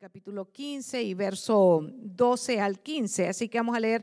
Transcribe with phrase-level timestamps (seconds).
[0.00, 3.28] capítulo 15 y verso 12 al 15.
[3.28, 4.02] Así que vamos a leer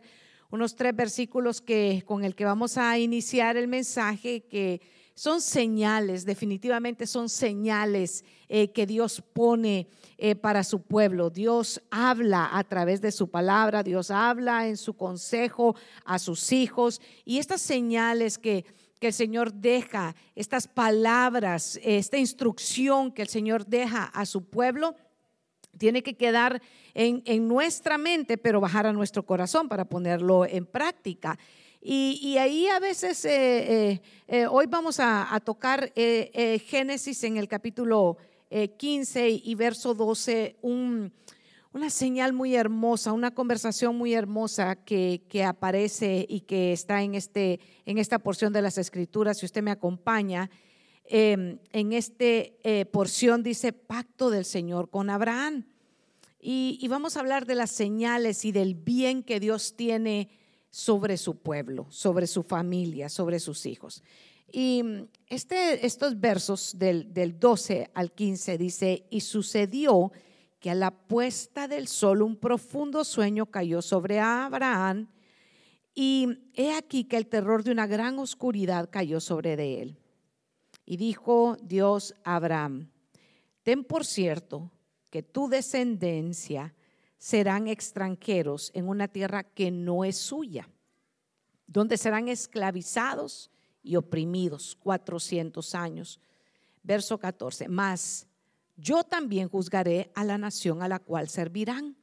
[0.51, 4.79] unos tres versículos que, con el que vamos a iniciar el mensaje, que
[5.15, 9.87] son señales, definitivamente son señales eh, que Dios pone
[10.19, 11.31] eh, para su pueblo.
[11.31, 15.75] Dios habla a través de su palabra, Dios habla en su consejo
[16.05, 18.65] a sus hijos y estas señales que
[18.99, 24.95] que el Señor deja, estas palabras, esta instrucción que el Señor deja a su pueblo,
[25.77, 26.61] tiene que quedar
[26.93, 31.37] en, nuestra mente, pero bajar a nuestro corazón para ponerlo en práctica.
[31.81, 38.17] Y, ahí a veces, eh, eh, eh, hoy vamos a, tocar Génesis en el capítulo
[38.77, 41.13] 15 y verso 12, un,
[41.73, 47.59] una señal muy hermosa, una conversación muy hermosa que, aparece y que está en, este,
[47.85, 49.37] en esta porción de las escrituras.
[49.37, 50.49] Si usted me acompaña,
[51.09, 55.65] em, en esta eh, porción dice pacto del Señor con Abraham.
[56.39, 60.29] Y, vamos a hablar de las señales y del bien que Dios tiene
[60.69, 64.03] sobre su pueblo, sobre su familia, sobre sus hijos.
[64.51, 64.83] Y
[65.27, 70.11] este, estos versos del, del 12 al 15 dice, y sucedió
[70.59, 75.09] que a la puesta del sol un profundo sueño cayó sobre Abraham
[75.99, 79.97] y he aquí que el terror de una gran oscuridad cayó sobre de él.
[80.89, 82.89] Y dijo Dios a Abraham,
[83.61, 84.71] ten por cierto
[85.09, 86.73] que tu descendencia
[87.17, 90.69] serán extranjeros en una tierra que no es suya,
[91.67, 93.51] donde serán esclavizados
[93.83, 96.21] y oprimidos cuatrocientos años.
[96.83, 98.25] Verso 14, más
[98.77, 101.97] yo también juzgaré a la nación a la cual servirán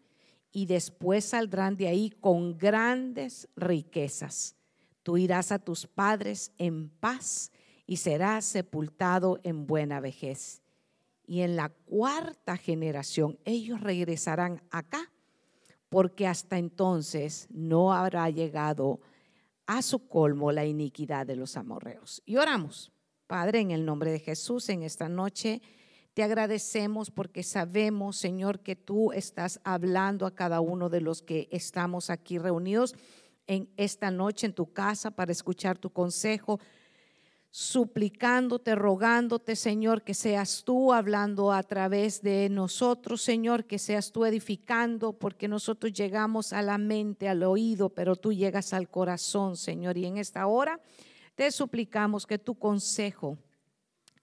[0.53, 4.57] y después saldrán de ahí con grandes riquezas.
[5.03, 7.51] Tú irás a tus padres en paz
[7.87, 10.63] y serás sepultado en buena vejez.
[11.27, 15.11] Y en la cuarta generación ellos regresarán acá,
[15.89, 19.01] porque hasta entonces no habrá llegado
[19.67, 22.23] a su colmo la iniquidad de los amorreos.
[22.27, 22.93] Y oramos,
[23.27, 25.63] Padre, en el nombre de Jesús, en esta noche.
[26.13, 31.49] Te agradecemos porque sabemos, Señor, que tú estás hablando a cada uno de los que
[31.51, 32.95] estamos aquí reunidos
[33.47, 36.61] en esta noche en tu casa para escuchar tu consejo,
[37.57, 44.25] suplicándote, rogándote, Señor, que seas tú hablando a través de nosotros, Señor, que seas tú
[44.25, 49.97] edificando, porque nosotros llegamos a la mente, al oído, pero tú llegas al corazón, Señor.
[49.97, 50.81] Y en esta hora
[51.37, 53.39] te suplicamos que tu consejo,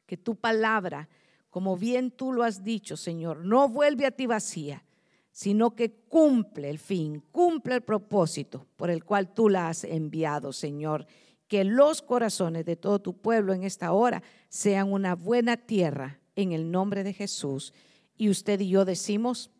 [0.06, 1.08] que tu palabra,
[1.50, 4.84] como bien tú lo has dicho, Señor, no vuelve a ti vacía,
[5.32, 10.52] sino que cumple el fin, cumple el propósito por el cual tú la has enviado,
[10.52, 11.08] Señor.
[11.52, 16.54] Que los corazones de todo tu pueblo en esta hora sean una buena tierra en
[16.54, 17.74] el nombre de Jesús.
[18.16, 19.52] Y usted y yo decimos,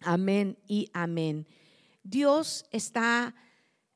[0.00, 1.46] amén y amén.
[2.02, 3.34] Dios está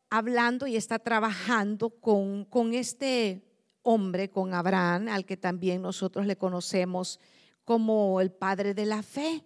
[0.08, 3.44] hablando y está trabajando con, con este
[3.82, 7.20] hombre, con Abraham, al que también nosotros le conocemos
[7.66, 9.44] como el padre de la fe.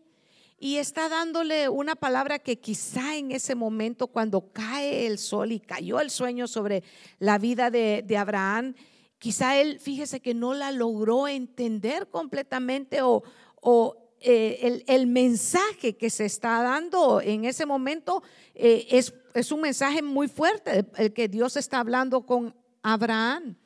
[0.58, 5.60] Y está dándole una palabra que quizá en ese momento cuando cae el sol y
[5.60, 6.82] cayó el sueño sobre
[7.18, 8.74] la vida de, Abraham,
[9.18, 13.22] quizá él, fíjese que no la logró entender completamente o,
[14.20, 18.22] eh, el, mensaje que se está dando en ese momento
[18.54, 23.56] eh, es, es un mensaje muy fuerte, el que Dios está hablando con Abraham.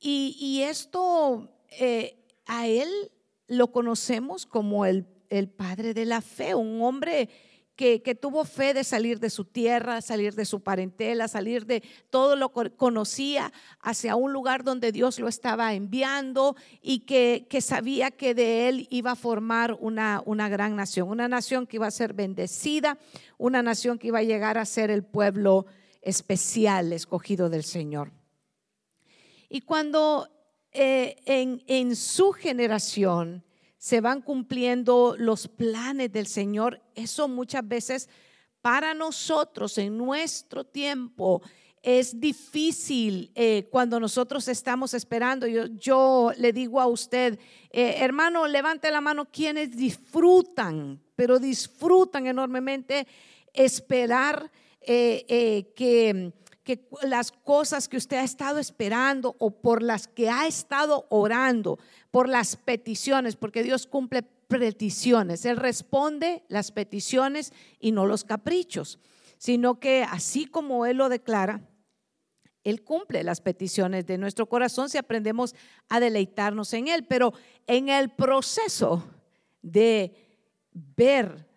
[0.00, 2.88] Y, esto eh, a él
[3.46, 5.06] lo conocemos como el,
[5.48, 7.28] padre de la fe, un hombre
[7.76, 12.34] que, tuvo fe de salir de su tierra, salir de su parentela, salir de todo
[12.34, 18.34] lo que conocía hacia un lugar donde Dios lo estaba enviando y que, sabía que
[18.34, 22.14] de él iba a formar una, una gran nación, una nación que iba a ser
[22.14, 22.98] bendecida,
[23.36, 25.66] una nación que iba a llegar a ser el pueblo
[26.02, 28.10] especial escogido del Señor.
[29.48, 30.28] Y cuando
[30.72, 33.42] eh, en, su generación
[33.78, 38.08] se van cumpliendo los planes del Señor, eso muchas veces
[38.60, 41.40] para nosotros en nuestro tiempo
[41.80, 45.46] es difícil eh, cuando nosotros estamos esperando.
[45.46, 47.38] Yo, le digo a usted,
[47.70, 53.06] eh, hermano, levante la mano quienes disfrutan, pero disfrutan enormemente
[53.54, 56.32] esperar que
[56.68, 61.78] que las cosas que usted ha estado esperando o por las que ha estado orando,
[62.10, 65.46] por las peticiones, porque Dios cumple peticiones.
[65.46, 68.98] Él responde las peticiones y no los caprichos,
[69.38, 71.62] sino que así como Él lo declara,
[72.64, 75.54] Él cumple las peticiones de nuestro corazón si aprendemos
[75.88, 77.06] a deleitarnos en Él.
[77.08, 77.32] Pero
[77.66, 79.08] en el proceso
[79.62, 80.12] de
[80.72, 81.48] ver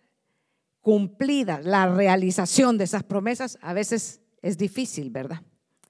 [0.80, 5.40] cumplida la realización de esas promesas, a veces es difícil, ¿verdad?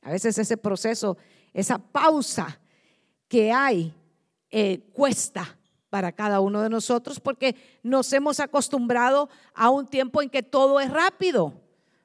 [0.02, 1.16] A veces ese proceso,
[1.52, 2.60] esa pausa
[3.28, 3.94] que hay,
[4.50, 5.58] eh, cuesta
[5.88, 10.81] para cada uno de nosotros porque nos hemos acostumbrado a un tiempo en que todo
[10.81, 11.54] es rápido.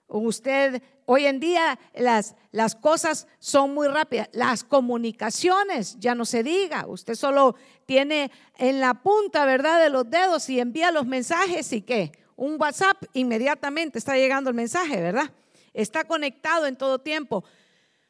[0.07, 4.29] Usted, hoy en día las, las cosas son muy rápidas.
[4.31, 6.85] Las comunicaciones, ya no se diga.
[6.87, 7.55] Usted solo
[7.85, 12.13] tiene en la punta, ¿verdad?, de los dedos y envía los mensajes y qué.
[12.37, 15.31] Un WhatsApp, inmediatamente está llegando el mensaje, ¿verdad?
[15.77, 17.43] Está conectado en todo tiempo.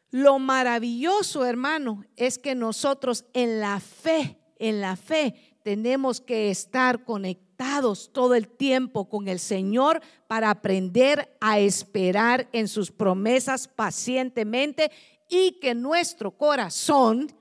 [0.10, 7.04] Lo maravilloso, hermano, es que nosotros en la fe, en la fe, tenemos que estar
[7.04, 14.90] conectados todo el tiempo con el Señor para aprender a esperar en sus promesas pacientemente
[15.28, 17.36] y que nuestro corazón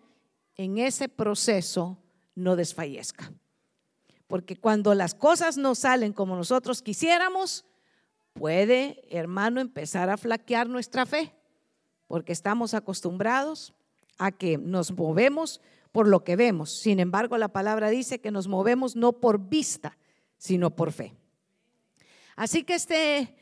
[0.57, 2.03] en ese proceso
[2.35, 3.33] no desfallezca.
[4.27, 7.65] Porque cuando las cosas no salen como nosotros quisiéramos,
[8.39, 11.33] puede, hermano, empezar a flaquear nuestra fe,
[12.07, 13.75] porque estamos acostumbrados
[14.19, 15.61] a que nos movemos
[15.93, 16.71] por lo que vemos.
[16.73, 19.97] Sin embargo, la palabra dice que nos movemos no por vista,
[20.39, 21.15] sino por fe.
[22.37, 23.35] Así que este,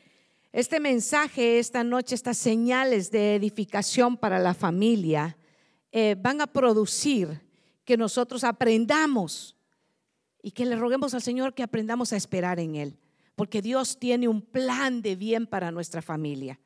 [0.52, 5.36] este mensaje esta noche, estas señales de edificación para la familia,
[5.90, 7.42] eh, van a producir
[7.84, 9.56] que nosotros aprendamos
[10.42, 12.98] y que le roguemos al Señor que aprendamos a esperar en Él,
[13.36, 16.60] porque Dios tiene un plan de bien para nuestra familia.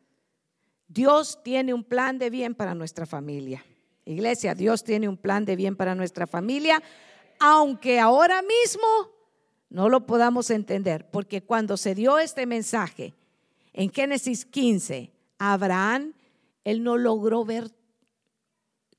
[0.86, 3.64] Dios tiene un plan de bien para nuestra familia.
[4.04, 6.82] Iglesia, Dios tiene un plan de bien para nuestra familia,
[7.38, 8.86] aunque ahora mismo
[9.68, 13.14] no lo podamos entender, porque cuando se dio este mensaje
[13.74, 16.14] en Génesis 15, Abraham,
[16.64, 17.70] él no logró ver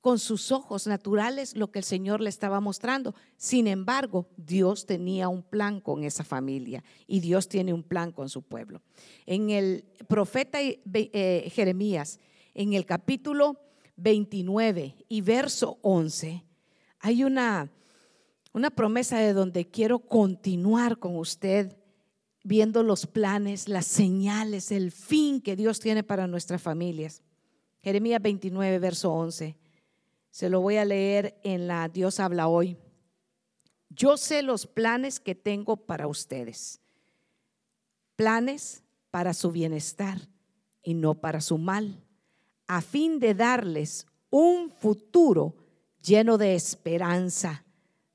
[0.01, 3.15] con sus ojos naturales lo que el Señor le estaba mostrando.
[3.35, 8.29] Sin embargo, Dios tenía un plan con esa familia y Dios tiene un plan con
[8.29, 8.81] su pueblo.
[9.25, 12.19] En el profeta eh, Jeremías,
[12.53, 13.59] en el capítulo
[13.97, 16.45] 29 y verso 11,
[16.99, 17.69] hay una,
[18.53, 21.75] una promesa de donde quiero continuar con usted
[22.43, 27.21] viendo los planes, las señales, el fin que Dios tiene para nuestras familias.
[27.81, 29.57] Jeremías 29, verso 11.
[30.31, 32.77] Se lo voy a leer en la Dios habla hoy.
[33.89, 36.81] Yo sé los planes que tengo para ustedes.
[38.15, 40.17] Planes para su bienestar
[40.83, 42.03] y no para su mal
[42.69, 45.55] a fin de darles un futuro
[46.01, 47.65] lleno de esperanza.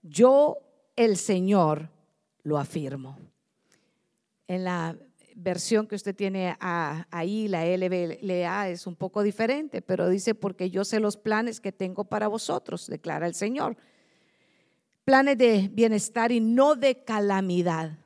[0.00, 0.58] Yo,
[0.94, 1.90] el Señor,
[2.44, 3.18] lo afirmo.
[4.46, 4.96] En la
[5.34, 10.84] versión que usted tiene ahí, la LBLA, es un poco diferente, pero dice, porque yo
[10.84, 13.76] sé los planes que tengo para vosotros, declara el Señor.
[15.04, 17.98] Planes de bienestar y no de calamidad.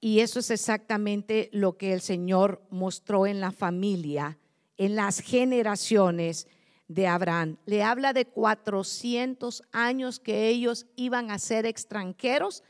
[0.00, 4.38] Y eso es exactamente lo que el Señor mostró en la familia
[4.76, 6.46] en las generaciones
[6.88, 7.56] de Abraham.
[7.66, 12.62] Le habla de 400 años que ellos iban a ser extranjeros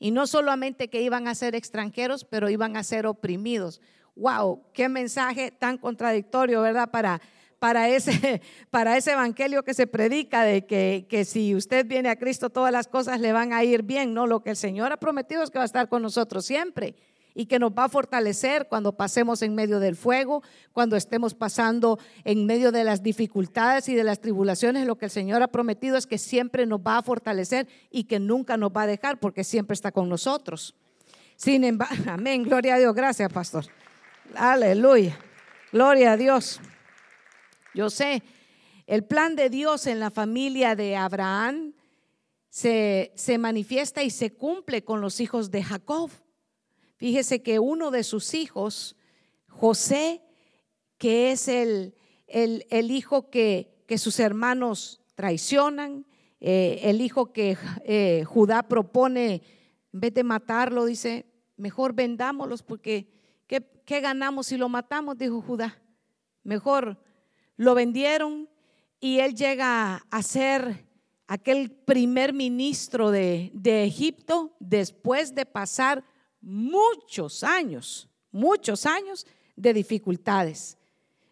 [0.00, 3.80] y no solamente que iban a ser extranjeros, pero iban a ser oprimidos.
[4.16, 6.90] Wow, qué mensaje tan contradictorio, ¿verdad?
[6.90, 7.20] Para,
[7.58, 12.16] para, ese, para ese evangelio que se predica de que, que si usted viene a
[12.16, 14.14] Cristo todas las cosas le van a ir bien.
[14.14, 16.96] No, lo que el Señor ha prometido es que va a estar con nosotros siempre
[17.34, 21.98] y que nos va a fortalecer cuando pasemos en medio del fuego, cuando estemos pasando
[22.24, 24.86] en medio de las dificultades y de las tribulaciones.
[24.86, 28.18] Lo que el Señor ha prometido es que siempre nos va a fortalecer y que
[28.18, 30.74] nunca nos va a dejar porque siempre está con nosotros.
[31.36, 33.64] Sin embargo, amén, gloria a Dios, gracias pastor.
[34.34, 35.18] Aleluya,
[35.72, 36.60] gloria a Dios.
[37.74, 38.22] Yo sé,
[38.86, 41.72] el plan de Dios en la familia de Abraham
[42.48, 46.10] se, se manifiesta y se cumple con los hijos de Jacob.
[47.00, 48.94] Fíjese que uno de sus hijos,
[49.48, 50.20] José,
[50.98, 51.94] que es el,
[52.26, 56.04] el, hijo que, que, sus hermanos traicionan,
[56.40, 59.40] eh, el hijo que eh, Judá propone,
[59.94, 61.24] en vez de matarlo, dice,
[61.56, 63.08] mejor vendámoslos porque
[63.46, 65.16] ¿qué, ¿qué, ganamos si lo matamos?
[65.16, 65.80] Dijo Judá.
[66.42, 67.02] Mejor
[67.56, 68.46] lo vendieron
[69.00, 70.84] y él llega a ser
[71.26, 76.04] aquel primer ministro de, de Egipto después de pasar
[76.40, 80.76] muchos años, muchos años de dificultades.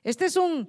[0.04, 0.68] Este es un,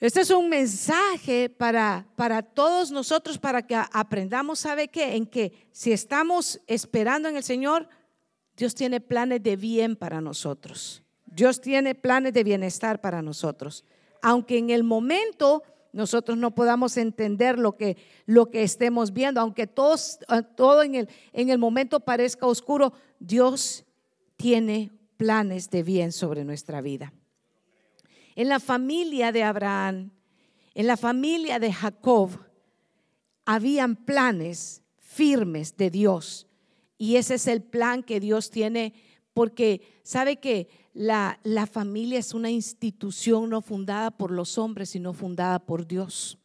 [0.00, 5.16] este es un mensaje para, para todos nosotros, para que aprendamos, ¿sabe qué?
[5.16, 7.88] En que si estamos esperando en el Señor,
[8.56, 11.02] Dios tiene planes de bien para nosotros.
[11.26, 13.84] Dios tiene planes de bienestar para nosotros.
[14.22, 19.66] Aunque en el momento nosotros no podamos entender lo que, lo que estemos viendo, aunque
[19.66, 23.84] todos, eh, todo en el, en el momento parezca oscuro, Dios
[24.36, 27.12] tiene planes de bien sobre nuestra vida.
[28.36, 30.12] En la familia de Abraham,
[30.74, 32.30] en la familia de Jacob,
[33.44, 36.46] habían planes firmes de Dios.
[36.96, 38.94] Y ese es el plan que Dios tiene,
[39.32, 40.68] porque sabe que
[40.98, 46.38] la, familia es una institución no fundada por los hombres, sino fundada por Dios.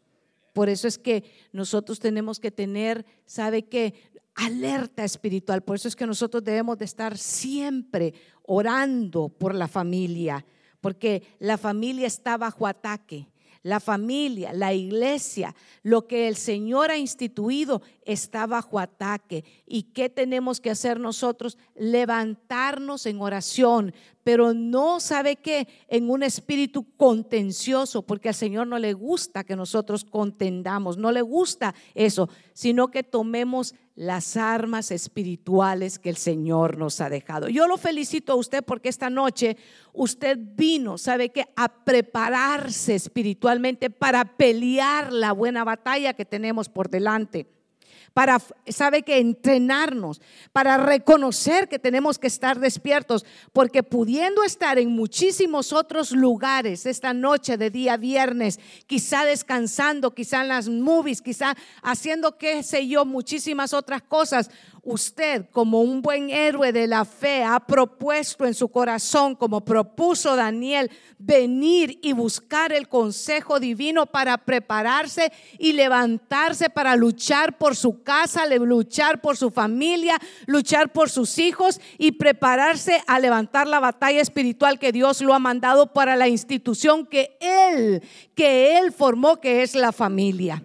[0.53, 3.95] Por eso es que nosotros tenemos que tener, ¿sabe qué?
[4.35, 5.63] Alerta espiritual.
[5.63, 10.45] Por eso es que nosotros debemos de estar siempre orando por la familia,
[10.81, 13.27] porque la familia está bajo ataque.
[13.63, 19.45] La familia, la iglesia, lo que el Señor ha instituido está bajo ataque.
[19.65, 21.57] ¿Y qué tenemos que hacer nosotros?
[21.73, 28.79] Levantarnos en oración, pero no sabe qué, en un espíritu contencioso, porque al Señor no
[28.79, 35.99] le gusta que nosotros contendamos, no le gusta eso, sino que tomemos las armas espirituales
[35.99, 37.47] que el Señor nos ha dejado.
[37.47, 39.57] Yo lo felicito a usted porque esta noche
[39.91, 41.45] usted vino, ¿sabe qué?
[41.55, 47.47] A prepararse espiritualmente para pelear la buena batalla que tenemos por delante
[48.13, 54.89] para, sabe que entrenarnos, para reconocer que tenemos que estar despiertos, porque pudiendo estar en
[54.89, 61.55] muchísimos otros lugares esta noche de día viernes, quizá descansando, quizá en las movies, quizá
[61.81, 64.49] haciendo qué sé yo, muchísimas otras cosas,
[64.83, 70.35] usted como un buen héroe de la fe ha propuesto en su corazón, como propuso
[70.35, 78.03] Daniel, venir y buscar el consejo divino para prepararse y levantarse para luchar por su
[78.03, 84.21] casa, luchar por su familia, luchar por sus hijos y prepararse a levantar la batalla
[84.21, 88.03] espiritual que Dios lo ha mandado para la institución que él,
[88.35, 90.61] que él formó, que es la familia.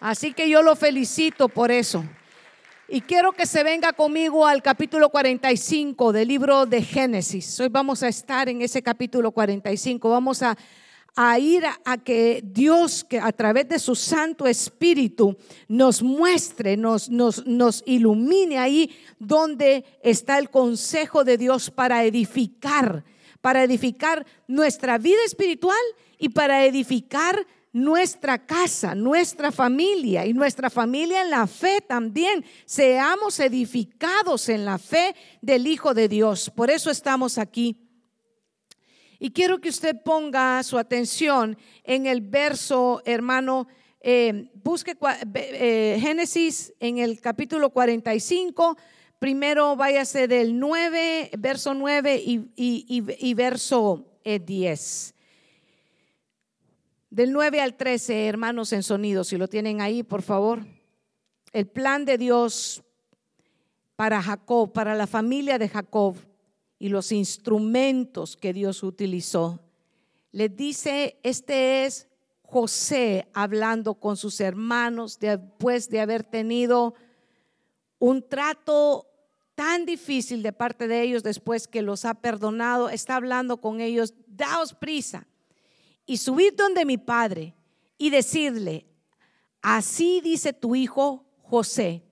[0.00, 2.02] Así que yo lo felicito por eso.
[2.94, 7.58] Y quiero que se venga conmigo al capítulo 45 del libro de Génesis.
[7.58, 10.10] Hoy vamos a estar en ese capítulo 45.
[10.10, 10.58] Vamos a,
[11.38, 17.46] ir a, que Dios, que a través de su Santo Espíritu, nos muestre, nos, nos,
[17.46, 23.04] nos ilumine ahí donde está el consejo de Dios para edificar,
[23.40, 25.80] para edificar nuestra vida espiritual
[26.18, 32.44] y para edificar nuestra casa, nuestra familia y nuestra familia en la fe también.
[32.66, 36.50] Seamos edificados en la fe del Hijo de Dios.
[36.50, 37.76] Por eso estamos aquí.
[39.18, 43.68] Y quiero que usted ponga su atención en el verso, hermano,
[44.00, 44.96] eh, busque
[45.34, 48.76] eh, Génesis en el capítulo 45.
[49.20, 55.14] Primero váyase del 9, verso 9 y, verso 10.
[57.12, 60.64] Del 9 al 13, hermanos en sonido, si lo tienen ahí, por favor.
[61.52, 62.82] El plan de Dios
[63.96, 66.16] para Jacob, para la familia de Jacob
[66.78, 69.60] y los instrumentos que Dios utilizó.
[70.30, 72.08] Le dice, este es
[72.44, 76.94] José hablando con sus hermanos después de haber tenido
[77.98, 79.06] un trato
[79.54, 84.14] tan difícil de parte de ellos después que los ha perdonado, está hablando con ellos,
[84.28, 85.26] daos prisa,
[86.06, 87.54] y subir donde mi padre
[87.98, 88.86] y decirle,
[89.60, 92.02] así dice tu hijo José,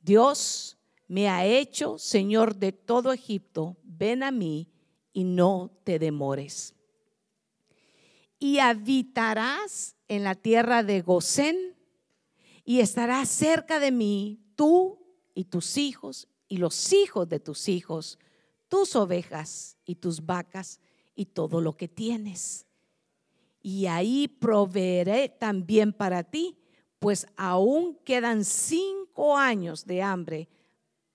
[0.00, 4.68] Dios me ha hecho Señor de todo Egipto, ven a mí
[5.12, 6.74] y no te demores.
[8.38, 11.76] Y habitarás en la tierra de Gosén
[12.64, 14.98] y estarás cerca de mí, tú
[15.34, 18.18] y tus hijos y los hijos de tus hijos,
[18.68, 20.80] tus ovejas y tus vacas
[21.14, 22.66] y todo lo que tienes
[23.66, 26.54] y ahí proveeré también para ti,
[26.98, 30.50] pues aún quedan cinco años de hambre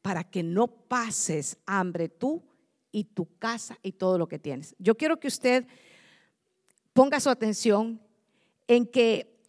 [0.02, 2.44] para que no pases hambre tú
[2.92, 4.76] y tu casa y todo lo que tienes.
[4.80, 5.68] Yo quiero que usted
[6.92, 8.02] ponga su atención
[8.68, 9.40] en que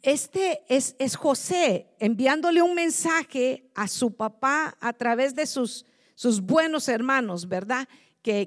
[0.00, 6.88] este es, José enviándole un mensaje a su papá a través de sus, sus buenos
[6.88, 7.86] hermanos, ¿verdad?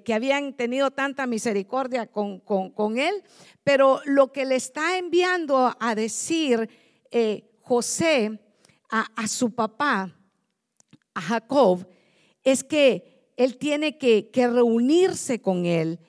[0.04, 3.24] Que, habían tenido tanta misericordia con, él,
[3.64, 6.70] pero lo que le está enviando a decir
[7.10, 8.40] eh, José
[8.90, 10.16] a, su papá,
[11.16, 11.88] a Jacob,
[12.44, 16.00] es que él tiene que, reunirse con él.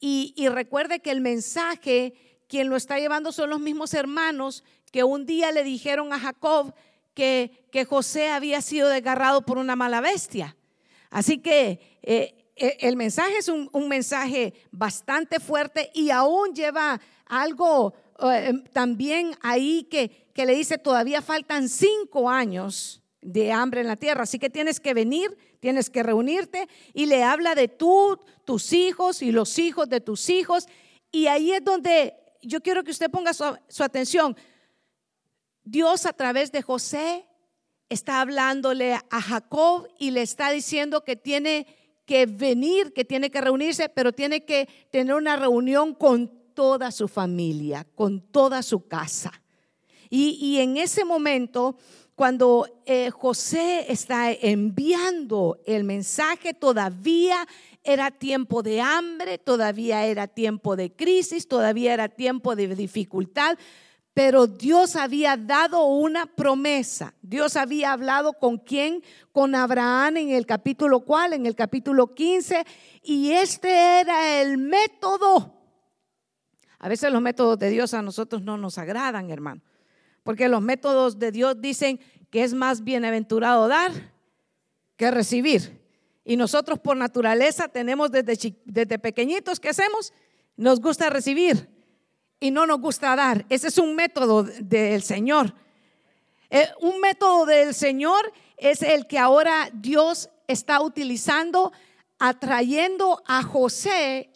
[0.00, 2.12] Y, recuerde que el mensaje,
[2.46, 6.74] quien lo está llevando son los mismos hermanos que un día le dijeron a Jacob
[7.14, 10.56] que, que José había sido desgarrado por una mala bestia.
[11.10, 18.62] Así que eh, el mensaje es un, mensaje bastante fuerte y aún lleva algo em,
[18.64, 24.24] también ahí que, que le dice, todavía faltan cinco años de hambre en la tierra,
[24.24, 29.22] así que tienes que venir, tienes que reunirte y le habla de tú, tus hijos
[29.22, 30.66] y los hijos de tus hijos.
[31.10, 34.36] Y ahí es donde yo quiero que usted ponga su, atención.
[35.64, 37.26] Dios a través de José
[37.88, 41.66] está hablándole a Jacob y le está diciendo que tiene
[42.04, 47.08] que venir, que tiene que reunirse, pero tiene que tener una reunión con toda su
[47.08, 49.32] familia, con toda su casa.
[50.10, 51.76] Y, en ese momento,
[52.14, 57.48] cuando eh, José está enviando el mensaje, todavía
[57.82, 63.58] era tiempo de hambre, todavía era tiempo de crisis, todavía era tiempo de dificultad,
[64.14, 67.14] pero Dios había dado una promesa.
[67.20, 69.02] Dios había hablado con quién?
[69.32, 71.32] Con Abraham en el capítulo cuál?
[71.32, 72.64] En el capítulo 15.
[73.02, 75.60] Y este era el método.
[76.78, 79.62] A veces los métodos de Dios a nosotros no nos agradan, hermano.
[80.22, 81.98] Porque los métodos de Dios dicen
[82.30, 83.90] que es más bienaventurado dar
[84.96, 85.82] que recibir.
[86.24, 90.12] Y nosotros por naturaleza tenemos desde, desde pequeñitos, ¿qué hacemos?
[90.56, 91.73] Nos gusta recibir
[92.40, 93.44] y no nos gusta dar.
[93.48, 95.54] Ese es un método del Señor.
[96.50, 101.72] Eh, un método del Señor es el que ahora Dios está utilizando,
[102.18, 104.30] atrayendo a José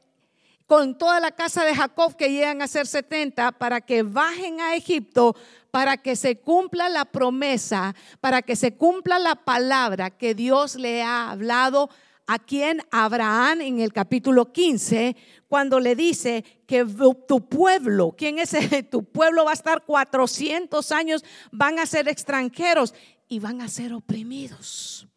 [0.67, 4.75] con toda la casa de Jacob que llegan a ser 70 para que bajen a
[4.75, 5.35] Egipto,
[5.71, 11.03] para que se cumpla la promesa, para que se cumpla la palabra que Dios le
[11.03, 11.89] ha hablado
[12.29, 15.17] a quien Abraham en el capítulo 15,
[15.49, 16.85] cuando le dice que
[17.27, 18.55] tu pueblo, ¿quién es
[18.91, 19.47] tu pueblo?
[19.47, 22.95] Va a estar 400 años, van a ser extranjeros
[23.29, 25.09] y van a ser oprimidos.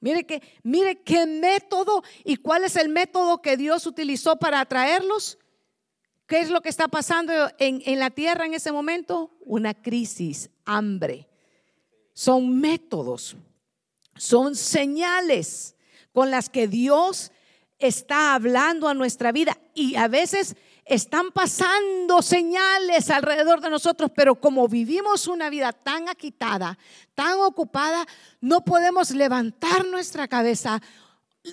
[0.00, 5.38] Mire que, mire qué método y cuál es el método que Dios utilizó para atraerlos.
[6.26, 9.34] ¿Qué es lo que está pasando en, en la tierra en ese momento?
[9.40, 11.30] Una crisis, hambre.
[12.12, 13.36] Son métodos,
[14.16, 15.74] son señales
[16.18, 17.30] con las que Dios
[17.78, 24.34] está hablando a nuestra vida y a veces están pasando señales alrededor de nosotros, pero
[24.34, 26.76] como vivimos una vida tan agitada,
[27.14, 28.04] tan ocupada,
[28.40, 30.82] no podemos levantar nuestra cabeza,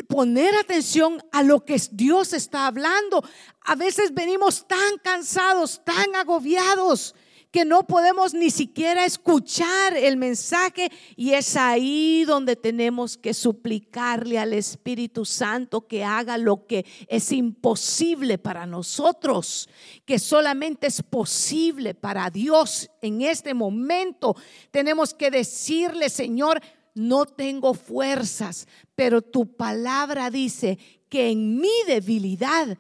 [0.08, 3.24] poner atención a lo que Dios está hablando.
[3.62, 7.14] A veces venimos tan cansados, tan agobiados
[7.56, 14.38] que no podemos ni siquiera escuchar el mensaje y es ahí donde tenemos que suplicarle
[14.38, 19.70] al Espíritu Santo que haga lo que es imposible para nosotros,
[20.04, 24.36] que solamente es posible para Dios en este momento.
[24.70, 26.60] Tenemos que decirle, Señor,
[26.94, 32.78] no tengo fuerzas, pero tu palabra dice que en mi debilidad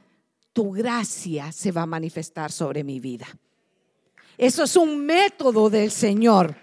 [0.51, 3.25] tu gracia se va a manifestar sobre mi vida.
[4.37, 6.55] Eso es un método del Señor.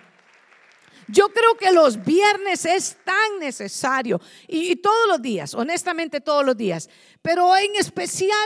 [1.08, 6.56] Yo creo que los viernes es tan necesario y, todos los días, honestamente todos los
[6.56, 6.88] días,
[7.20, 8.38] pero en especial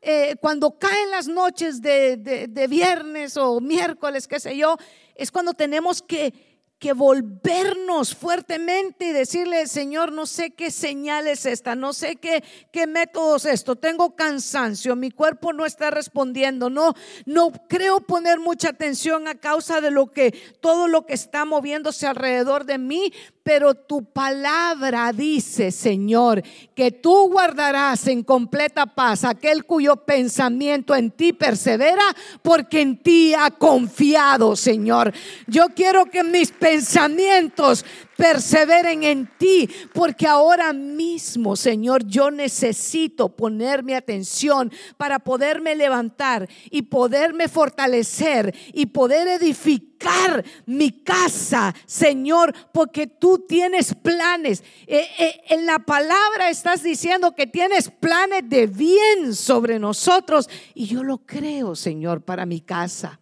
[0.00, 4.76] eh, cuando caen las noches de viernes o miércoles, qué sé yo,
[5.14, 6.53] es cuando tenemos que
[6.84, 12.44] que volvernos fuertemente y decirle, Señor, no sé qué señal es esta, no sé qué,
[12.72, 16.92] qué método es esto, tengo cansancio, mi cuerpo no está respondiendo, no,
[17.24, 22.06] no creo poner mucha atención a causa de lo que, todo lo que está moviéndose
[22.06, 23.14] alrededor de mí,
[23.44, 26.42] pero tu palabra dice, Señor,
[26.74, 32.02] que tú guardarás en completa paz aquel cuyo pensamiento en ti persevera,
[32.40, 35.12] porque en ti ha confiado, Señor.
[35.46, 37.84] Yo quiero que mis pensamientos
[38.16, 46.48] perseveren en ti, porque ahora mismo, Señor, yo necesito poner mi atención para poderme levantar
[46.70, 54.62] y poderme fortalecer y poder edificar mi casa, Señor, porque tú tienes planes.
[54.86, 60.86] Eh, eh, en la palabra estás diciendo que tienes planes de bien sobre nosotros y
[60.86, 63.20] yo lo creo, Señor, para mi casa.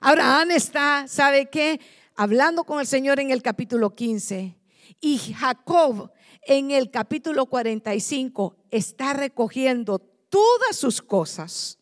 [0.00, 1.80] Abraham está, ¿sabe qué?
[2.14, 4.58] Hablando con el Señor en el capítulo 15
[5.00, 6.10] y Jacob
[6.42, 11.78] en el capítulo 45 está recogiendo todas sus cosas.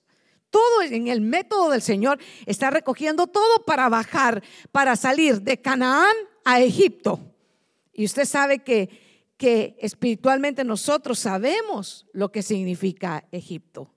[0.50, 6.14] Todo en el método del Señor está recogiendo todo para bajar, para salir de Canaán
[6.44, 7.18] a Egipto.
[7.92, 13.94] Y usted sabe que, que espiritualmente nosotros sabemos lo que significa Egipto.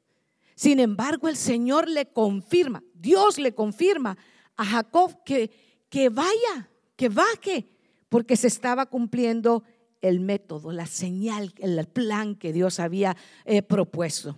[0.56, 4.18] Sin embargo, el Señor le confirma, Dios le confirma
[4.56, 5.65] a Jacob que
[5.96, 7.70] que vaya, que baje,
[8.10, 9.64] porque se estaba cumpliendo
[10.02, 14.38] el método, la señal, el plan que Dios había eh, propuesto.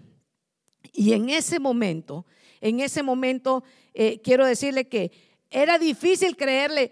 [0.93, 2.27] Y en ese momento
[2.61, 3.63] En ese momento,
[3.95, 5.11] eh, quiero decirle que
[5.49, 6.91] era difícil creerle.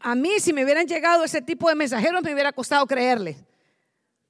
[0.00, 3.36] A mí, si me hubieran llegado ese tipo de mensajeros, me hubiera costado creerle.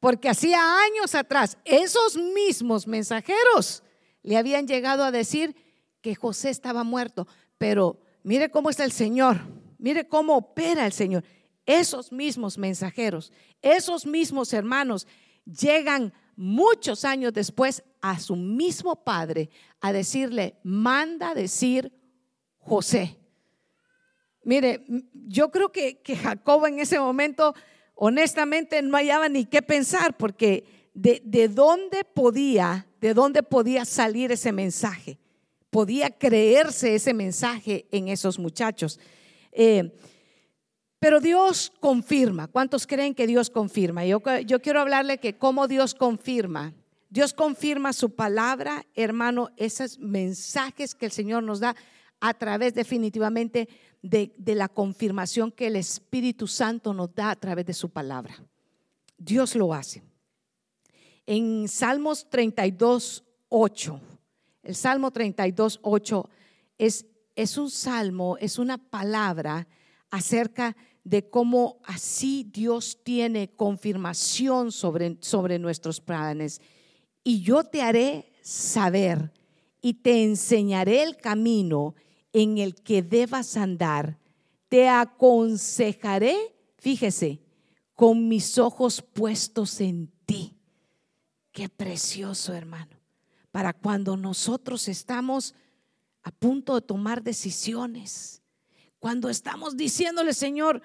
[0.00, 3.84] Porque hacía años atrás, esos mismos mensajeros
[4.24, 5.54] le habían llegado a decir
[6.00, 7.28] que José estaba muerto.
[7.58, 9.40] Pero mire cómo está el Señor,
[9.78, 11.24] mire cómo opera el Señor.
[11.64, 15.06] Esos mismos mensajeros, esos mismos hermanos
[15.44, 21.92] llegan muchos años después a su mismo padre a decirle, manda decir
[22.58, 23.18] José.
[24.44, 27.54] Mire, yo creo que, que en ese momento
[27.94, 34.32] honestamente no hallaba ni qué pensar porque de, de, dónde podía, de dónde podía salir
[34.32, 35.18] ese mensaje.
[35.72, 39.00] Podía creerse ese mensaje en esos muchachos.
[39.52, 39.98] Eh,
[40.98, 42.46] pero Dios confirma.
[42.46, 44.04] ¿Cuántos creen que Dios confirma?
[44.04, 46.74] Yo, quiero hablarle que cómo Dios confirma.
[47.08, 51.74] Dios confirma su palabra, hermano, esos mensajes que el Señor nos da
[52.20, 53.66] a través definitivamente
[54.02, 58.34] de, de, la confirmación que el Espíritu Santo nos da a través de su palabra.
[59.16, 60.02] Dios lo hace.
[61.24, 64.00] En Salmos 32, 8,
[64.62, 66.30] el Salmo 32, 8
[66.78, 69.66] es, es un salmo, es una palabra
[70.10, 76.60] acerca de cómo así Dios tiene confirmación sobre, sobre nuestros planes.
[77.24, 79.32] Y yo te haré saber
[79.80, 81.94] y te enseñaré el camino
[82.32, 84.18] en el que debas andar.
[84.68, 86.36] Te aconsejaré,
[86.78, 87.40] fíjese,
[87.94, 90.56] con mis ojos puestos en ti.
[91.50, 93.01] Qué precioso, hermano.
[93.52, 95.54] Para cuando nosotros estamos
[96.24, 98.42] a punto de tomar decisiones
[99.02, 100.80] cuando estamos diciéndole, Señor,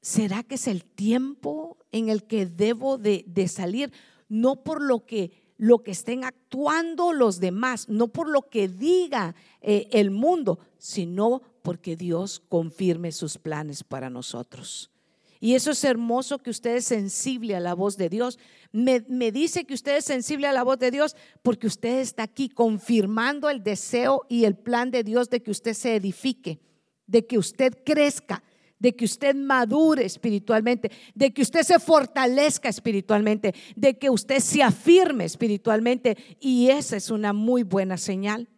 [0.00, 3.92] ¿será que es el tiempo en el que debo de, salir?
[4.28, 9.36] No por lo que, lo que estén actuando los demás, no por lo que diga
[9.60, 14.90] eh, el mundo, sino porque Dios confirme sus planes para nosotros.
[15.46, 18.36] Y eso es hermoso que usted es sensible a la voz de Dios.
[18.72, 22.24] Me, me, dice que usted es sensible a la voz de Dios porque usted está
[22.24, 26.58] aquí confirmando el deseo y el plan de Dios de que usted se edifique
[27.06, 28.42] de que usted crezca,
[28.80, 34.64] de que usted madure espiritualmente, de que usted se fortalezca espiritualmente, de que usted se
[34.64, 36.16] afirme espiritualmente.
[36.40, 38.48] Y esa es una muy buena señal.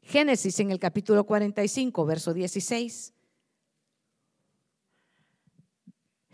[0.00, 3.15] Génesis en el capítulo 45, verso 16.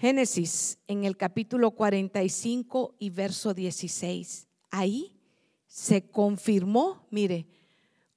[0.02, 4.48] Génesis en el capítulo 45 y verso 16.
[4.72, 5.16] Ahí
[5.68, 7.46] se confirmó, mire,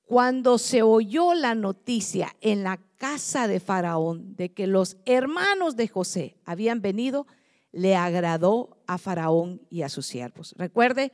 [0.04, 5.88] cuando se oyó la noticia en la casa de Faraón de que los hermanos de
[5.88, 7.28] José habían venido,
[7.72, 10.56] le agradó a Faraón y a sus siervos.
[10.58, 11.12] Recuerde,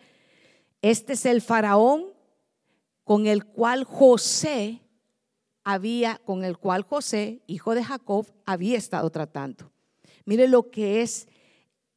[0.81, 2.13] este es el Faraón
[3.03, 4.79] con el cual José
[5.65, 9.69] había, con el cual José, hijo de Jacob, había estado tratando.
[10.25, 11.27] Mire lo que es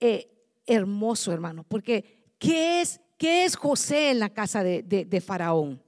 [0.00, 0.30] eh,
[0.66, 5.82] hermoso, hermano, porque ¿qué es, ¿qué es José en la casa de, de Faraón?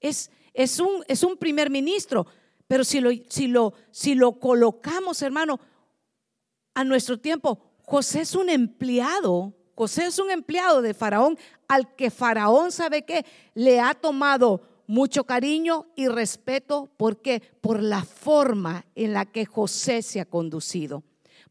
[0.00, 2.26] Es, es un, es un primer ministro,
[2.66, 5.58] pero si lo, si, lo, si lo colocamos, hermano,
[6.74, 12.10] a nuestro tiempo, José es un empleado, José es un empleado de Faraón, al que
[12.10, 13.24] Faraón sabe que
[13.54, 16.90] le ha tomado mucho cariño y respeto.
[16.96, 17.40] ¿Por qué?
[17.60, 21.02] Por la forma en la que José se ha conducido,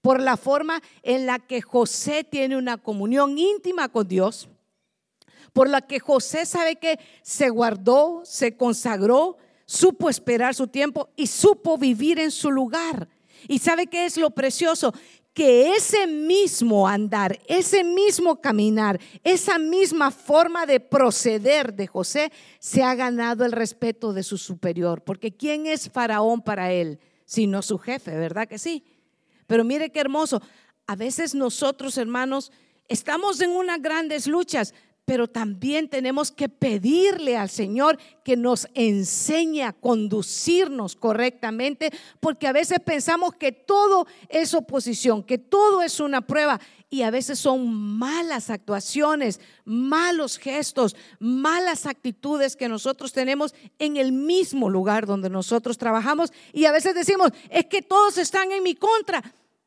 [0.01, 4.49] por la forma en la que José tiene una comunión íntima con Dios
[5.57, 11.25] por la que José sabe que se guardó, se consagró, supo esperar su tiempo y
[11.25, 13.09] supo vivir en su lugar.
[13.47, 14.93] Y sabe que es lo precioso,
[15.33, 22.83] que ese mismo andar, ese mismo caminar, esa misma forma de proceder de José se
[22.83, 25.03] ha ganado el respeto de su superior.
[25.03, 26.99] Porque ¿quién es faraón para él?
[27.25, 28.83] Sino su jefe, ¿verdad que sí?
[29.47, 30.41] Pero mire qué hermoso.
[30.85, 32.51] A veces nosotros, hermanos,
[32.87, 34.73] estamos en unas grandes luchas,
[35.07, 42.51] pero también tenemos que pedirle al Señor que nos enseñe a conducirnos correctamente, porque a
[42.51, 47.73] veces pensamos que todo es oposición, que todo es una prueba y a veces son
[47.73, 55.77] malas actuaciones, malos gestos, malas actitudes que nosotros tenemos en el mismo lugar donde nosotros
[55.77, 59.21] trabajamos y a veces decimos, es que todos están en mi contra,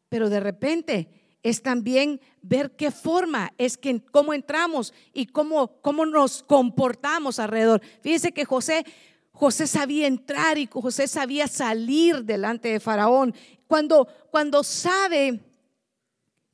[0.09, 1.09] pero de repente
[1.43, 7.83] es también ver qué forma es que cómo entramos y cómo, cómo nos comportamos alrededor.
[8.03, 8.85] Fíjense que José,
[9.33, 13.35] José sabía entrar y José sabía salir delante de Faraón.
[13.67, 15.41] Cuando, cuando sabe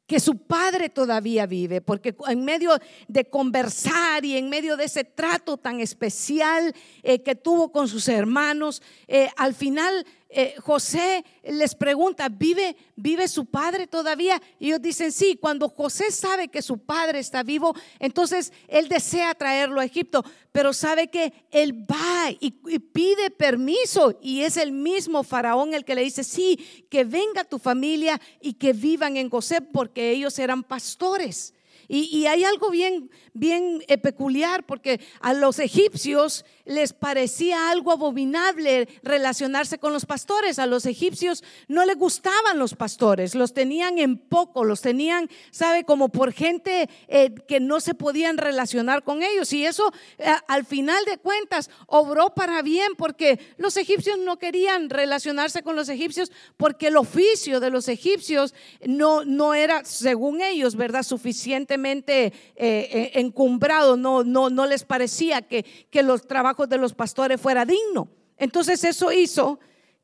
[0.07, 2.71] que su padre todavía vive, porque en medio
[3.09, 8.09] de conversar y en medio de ese trato tan especial eh, que tuvo con sus
[8.09, 14.43] hermanos, eh, al final eh, José les pregunta, ¿vive, ¿vive su padre todavía?
[14.59, 19.35] Y ellos dicen, sí, cuando José sabe que su padre está vivo, entonces él desea
[19.35, 24.73] traerlo a Egipto, pero sabe que él va y, y pide permiso y es el
[24.73, 26.59] mismo faraón el que le dice, sí,
[26.91, 31.55] que venga tu familia y que vivan en José porque ellos eran pastores.
[31.89, 38.89] Y, hay algo bien, bien eh, peculiar porque a los egipcios les parecía algo abominable
[39.03, 40.59] relacionarse con los pastores.
[40.59, 45.85] A los egipcios no les gustaban los pastores, los tenían en poco, los tenían, sabe,
[45.85, 49.53] como por gente eh, que no se podían relacionar con ellos.
[49.53, 54.91] Y eso eh, al final de cuentas obró para bien porque los egipcios no querían
[54.91, 60.77] relacionarse con los egipcios porque el oficio de los egipcios no, no era, según ellos,
[60.77, 66.79] ¿verdad?, suficiente eh, eh, encumbrado, no, no, no les parecía que, que los trabajos de
[66.79, 68.09] los pastores fuera digno.
[68.37, 69.59] Entonces eso hizo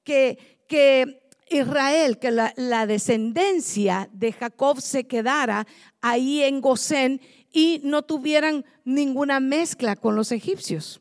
[0.04, 5.66] que, que Israel, que la, la, descendencia de Jacob se quedara
[6.00, 7.20] ahí en Gosén
[7.52, 11.00] y no tuvieran ninguna mezcla con los egipcios.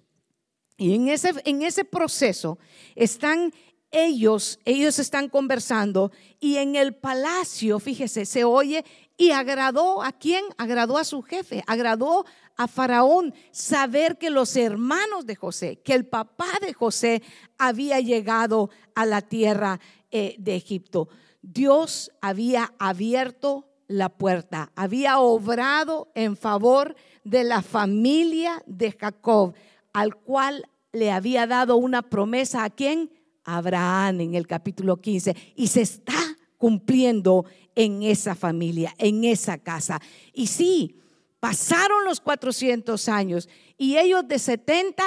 [0.78, 2.58] Y en ese, en ese proceso
[2.96, 3.54] están
[3.92, 8.86] ellos, ellos están conversando y en el palacio, fíjese, se oye
[9.18, 10.44] y agradó a quién?
[10.58, 12.26] Agradó a su jefe, agradó
[12.58, 17.22] a Faraón saber que los hermanos de José, que el papá de José
[17.58, 19.80] había llegado a la tierra
[20.12, 21.10] eh, de Egipto.
[21.42, 29.54] Dios había abierto la puerta, había obrado en favor de la familia de Jacob,
[29.94, 33.12] al cual le había dado una promesa a quién?
[33.44, 35.36] Abraham en el capítulo 15.
[35.56, 36.14] Y se está
[36.62, 40.00] cumpliendo en esa familia, en esa casa.
[40.32, 41.02] Y sí,
[41.40, 45.04] pasaron los 400 años y ellos de 70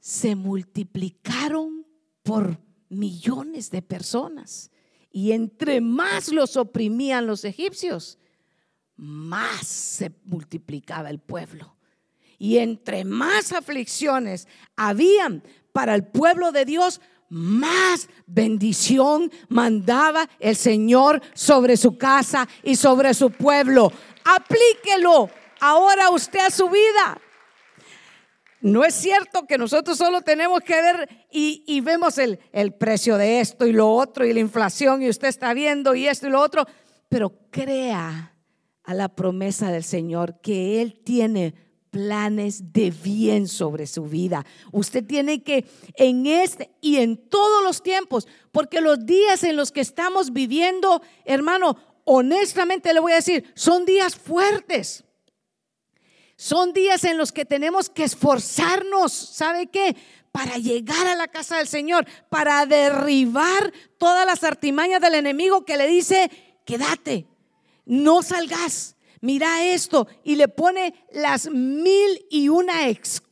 [0.00, 1.86] se multiplicaron
[2.24, 2.58] por
[2.88, 4.72] millones de personas.
[5.12, 8.18] Y entre más los oprimían los egipcios,
[8.96, 11.76] más se multiplicaba el pueblo.
[12.38, 21.20] Y entre más aflicciones habían para el pueblo de Dios, más bendición mandaba el Señor
[21.34, 23.92] sobre su casa y sobre su pueblo.
[24.24, 27.20] Aplíquelo ahora usted a su vida.
[28.60, 33.40] No es cierto que nosotros solo tenemos que ver y, vemos el, el precio de
[33.40, 36.40] esto y lo otro y la inflación y usted está viendo y esto y lo
[36.40, 36.66] otro,
[37.08, 38.34] pero crea
[38.82, 41.54] a la promesa del Señor que Él tiene
[41.90, 44.44] planes de bien sobre su vida.
[44.72, 49.72] Usted tiene que en este y en todos los tiempos, porque los días en los
[49.72, 55.04] que estamos viviendo, hermano, honestamente le voy a decir, son días fuertes.
[56.36, 59.96] Son días en los que tenemos que esforzarnos, ¿sabe qué?
[60.30, 65.76] Para llegar a la casa del Señor, para derribar todas las artimañas del enemigo que
[65.76, 66.30] le dice,
[66.64, 67.26] quédate,
[67.84, 73.27] no salgas, mira esto, y le pone las mil y una excusas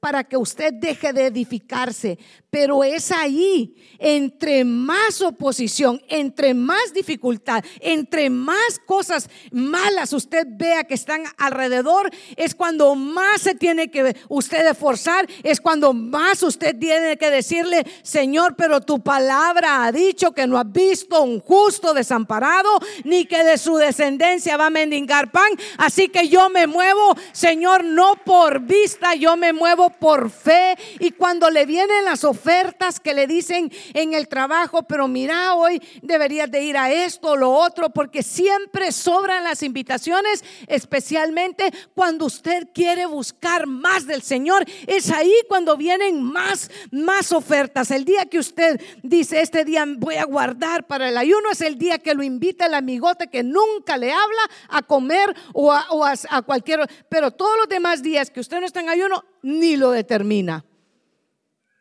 [0.00, 2.18] para que usted deje de edificarse.
[2.50, 10.84] Pero es ahí, entre más oposición, entre más dificultad, entre más cosas malas usted vea
[10.84, 16.76] que están alrededor, es cuando más se tiene que usted esforzar, es cuando más usted
[16.78, 21.94] tiene que decirle, Señor, pero tu palabra ha dicho que no has visto un justo
[21.94, 22.68] desamparado,
[23.04, 25.50] ni que de su descendencia va a mendigar pan.
[25.78, 30.76] Así que yo me muevo, Señor, no por vista, yo me muevo por fe.
[30.98, 35.82] Y cuando le vienen las ofertas que le dicen en el trabajo, pero mira, hoy
[36.02, 42.26] deberías de ir a esto o lo otro, porque siempre sobran las invitaciones, especialmente cuando
[42.26, 44.64] usted quiere buscar más del Señor.
[44.86, 47.90] Es ahí cuando vienen más, más ofertas.
[47.90, 51.78] El día que usted dice, este día voy a guardar para el ayuno, es el
[51.78, 56.04] día que lo invita el amigote que nunca le habla a comer o a, o
[56.04, 59.01] a, a cualquier, pero todos los demás días que usted no está en ayuno,
[59.42, 60.64] ni lo determina.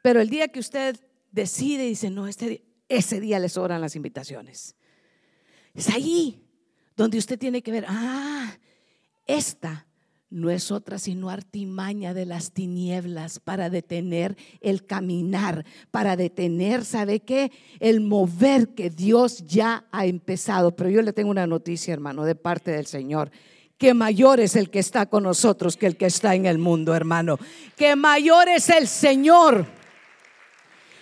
[0.01, 0.99] Pero el día que usted
[1.31, 4.75] decide y dice, no, este, ese día le sobran las invitaciones.
[5.73, 6.43] Es ahí
[6.95, 8.57] donde usted tiene que ver, ah,
[9.25, 9.87] esta
[10.29, 17.19] no es otra sino artimaña de las tinieblas para detener el caminar, para detener, ¿sabe
[17.19, 17.51] qué?
[17.79, 20.75] El mover que Dios ya ha empezado.
[20.75, 23.29] Pero yo le tengo una noticia, hermano, de parte del Señor
[23.81, 26.93] que mayor es el que está con nosotros que el que está en el mundo,
[26.93, 27.39] hermano.
[27.75, 29.65] Que mayor es el Señor.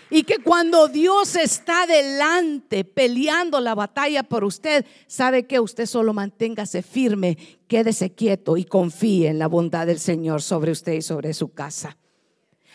[0.10, 6.14] Y que cuando Dios está delante peleando la batalla por usted, sabe que usted solo
[6.14, 7.38] manténgase firme,
[7.68, 11.98] quédese quieto y confíe en la bondad del Señor sobre usted y sobre su casa.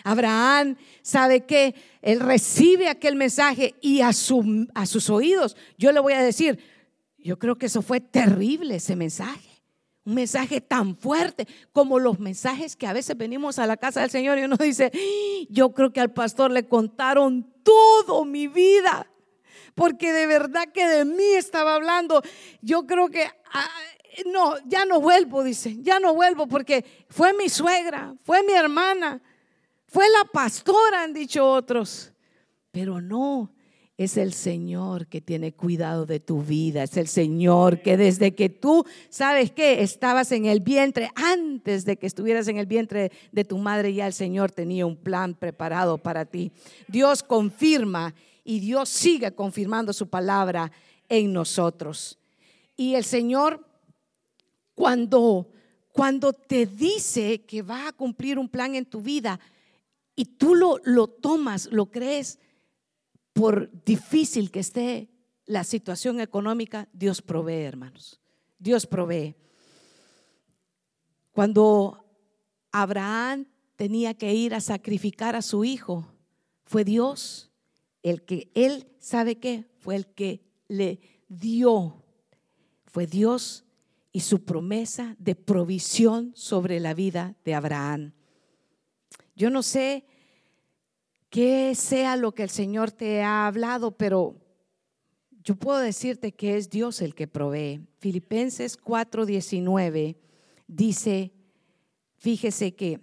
[0.03, 6.01] Abraham sabe que él recibe aquel mensaje y a, su, a sus oídos, yo le
[6.01, 6.59] voy a decir,
[7.17, 9.54] yo creo que eso fue terrible ese mensaje.
[10.05, 14.11] Un mensaje tan fuerte como los mensajes que a veces venimos a la casa del
[14.11, 14.93] Señor y uno dice,
[15.49, 19.11] yo creo que al pastor le contaron todo mi vida,
[19.75, 22.23] porque de verdad que de mí estaba hablando.
[22.61, 23.71] Yo creo que, ah,
[24.27, 29.21] no, ya no vuelvo, dice, ya no vuelvo porque fue mi suegra, fue mi hermana,
[29.87, 32.13] fue la pastora, han dicho otros.
[32.71, 33.53] Pero no,
[33.97, 36.83] es el Señor que tiene cuidado de tu vida.
[36.83, 41.97] Es el Señor que desde que tú, ¿sabes que Estabas en el vientre, antes de
[41.97, 45.99] que estuvieras en el vientre de tu madre, ya el Señor tenía un plan preparado
[45.99, 46.51] para ti.
[46.89, 50.73] Dios confirma y Dios sigue confirmando su palabra
[51.09, 52.19] en nosotros.
[52.77, 53.65] Y el Señor,
[54.75, 55.49] cuando,
[55.93, 59.39] cuando te dice que va a cumplir un plan en tu vida
[60.17, 62.39] y tú lo, lo tomas, lo crees,
[63.35, 65.11] por difícil que esté
[65.45, 68.21] la situación económica, Dios provee, hermanos.
[68.59, 69.35] Dios provee.
[71.33, 72.03] Cuando
[72.73, 76.07] Abraham tenía que ir a sacrificar a su hijo,
[76.65, 77.51] fue Dios
[78.03, 82.03] el que, él sabe qué, fue el que le dio.
[82.87, 83.65] Fue Dios
[84.13, 88.13] y su promesa de provisión sobre la vida de Abraham.
[89.35, 90.07] Yo no sé
[91.35, 94.37] que sea lo que el Señor te ha hablado, pero
[95.43, 97.81] yo puedo decirte que es Dios el que provee.
[97.99, 100.15] Filipenses 4:19
[100.69, 101.33] dice,
[102.19, 103.01] fíjese que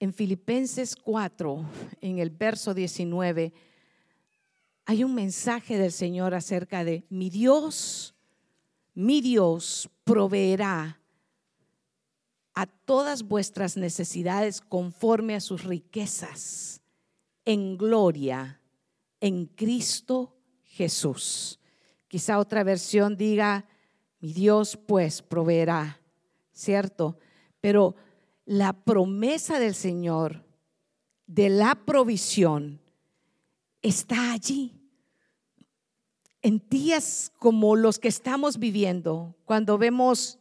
[0.00, 1.66] en Filipenses 4,
[2.00, 3.52] en el verso 19,
[4.86, 8.14] hay un mensaje del Señor acerca de mi Dios,
[8.94, 10.97] mi Dios proveerá
[12.58, 16.82] a todas vuestras necesidades conforme a sus riquezas
[17.44, 18.60] en gloria
[19.20, 21.60] en Cristo Jesús.
[22.08, 23.64] Quizá otra versión diga,
[24.18, 26.00] mi Dios pues proveerá,
[26.50, 27.20] ¿cierto?
[27.60, 27.94] Pero
[28.44, 30.44] la promesa del Señor
[31.28, 32.80] de la provisión
[33.82, 34.74] está allí.
[36.42, 40.37] En días como los que estamos viviendo, cuando vemos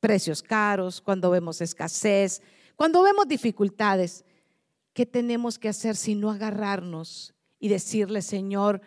[0.00, 2.42] precios caros, cuando vemos escasez,
[2.76, 4.24] cuando vemos dificultades,
[4.92, 8.80] ¿qué tenemos que hacer si no agarrarnos y decirle, Señor,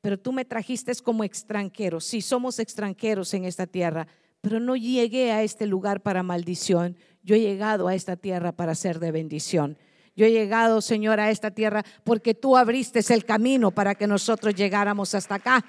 [0.00, 2.00] pero tú me trajiste como extranjero?
[2.00, 4.08] Sí, somos extranjeros en esta tierra,
[4.40, 6.96] pero no llegué a este lugar para maldición.
[7.22, 9.78] Yo he llegado a esta tierra para ser de bendición.
[10.14, 14.54] Yo he llegado, Señor, a esta tierra porque tú abriste el camino para que nosotros
[14.54, 15.64] llegáramos hasta acá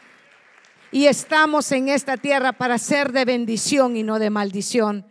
[0.91, 5.05] y estamos en esta tierra para ser de bendición y no de maldición.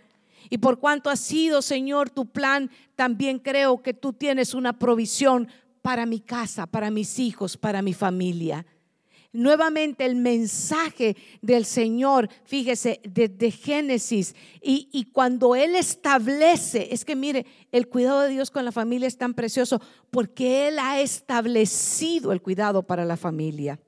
[0.49, 5.49] Y por cuanto ha sido, Señor, tu plan, también creo que tú tienes una provisión
[5.83, 8.65] para mi casa, para mis hijos, para mi familia.
[9.33, 17.17] Nuevamente el mensaje del Señor, fíjese, desde Génesis, y, y cuando Él establece, es que
[17.17, 22.33] mire, el cuidado de Dios con la familia es tan precioso porque Él ha establecido
[22.33, 23.79] el cuidado para la familia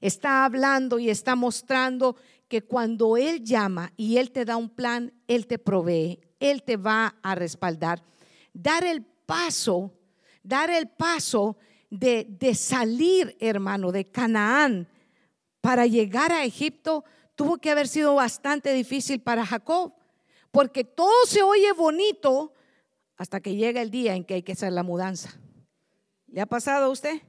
[0.00, 2.16] está hablando y está mostrando
[2.48, 6.76] que cuando Él llama y Él te da un plan, Él te provee, Él te
[6.76, 8.02] va a respaldar.
[8.52, 9.92] Dar el paso,
[10.42, 11.56] dar el paso
[11.90, 14.88] de, de salir, hermano, de Canaán
[15.60, 19.92] para llegar a Egipto, tuvo que haber sido bastante difícil para Jacob,
[20.50, 22.52] porque todo se oye bonito
[23.16, 25.38] hasta que llega el día en que hay que hacer la mudanza.
[26.26, 27.20] ¿Le ha pasado a usted?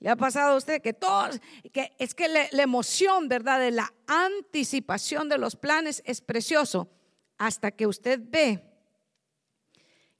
[0.00, 1.40] ¿Le ha pasado usted que todos,
[1.72, 3.60] que es que la, emoción, ¿verdad?
[3.60, 6.88] De la anticipación de los planes es precioso
[7.36, 8.64] hasta que usted ve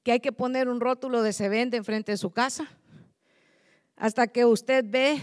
[0.03, 2.69] que hay que poner un rótulo de se vende enfrente de su casa,
[3.97, 5.19] hasta que usted ve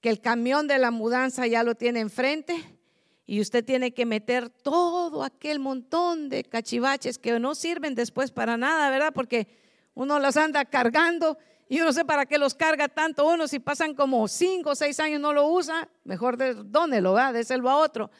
[0.00, 2.78] que el camión de la mudanza ya lo tiene enfrente
[3.26, 8.56] y usted tiene que meter todo aquel montón de cachivaches que no sirven después para
[8.56, 9.12] nada, ¿verdad?
[9.14, 9.48] Porque
[9.94, 11.36] uno los anda cargando
[11.68, 14.74] y yo no sé para qué los carga tanto uno si pasan como cinco o
[14.74, 18.10] seis años no lo usa, mejor de dónde lo va, déselo a otro.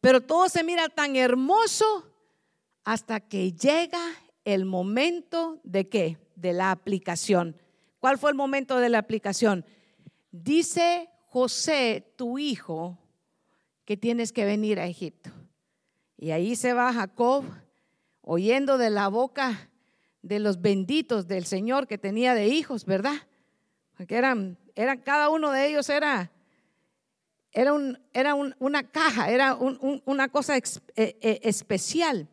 [0.00, 2.10] Pero todo se mira tan hermoso
[2.84, 4.00] hasta que llega
[4.44, 6.18] el momento de qué?
[6.34, 7.56] De la aplicación.
[8.00, 9.64] ¿Cuál fue el momento de la aplicación?
[10.32, 12.98] Dice José, tu hijo,
[13.84, 15.30] que tienes que venir a Egipto.
[16.16, 17.44] Y ahí se va Jacob,
[18.20, 19.69] oyendo de la boca
[20.22, 23.16] de los benditos del Señor que tenía de hijos, ¿verdad?
[23.96, 26.30] Porque eran, eran cada uno de ellos era,
[27.52, 30.62] era, un, era una caja, era una cosa eh,
[30.96, 32.28] eh, especial.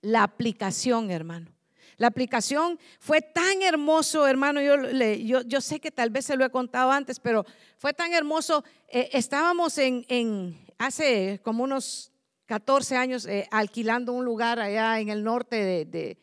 [0.00, 1.50] La aplicación, hermano.
[1.96, 4.60] La aplicación fue tan hermoso, hermano.
[4.60, 4.76] Yo,
[5.16, 7.46] yo, yo, sé que tal vez se lo he contado antes, pero
[7.78, 8.62] fue tan hermoso.
[8.88, 12.12] Eh, estábamos en, en, hace como unos
[12.44, 15.56] 14 años alquilando un lugar allá en el norte
[15.86, 16.18] de,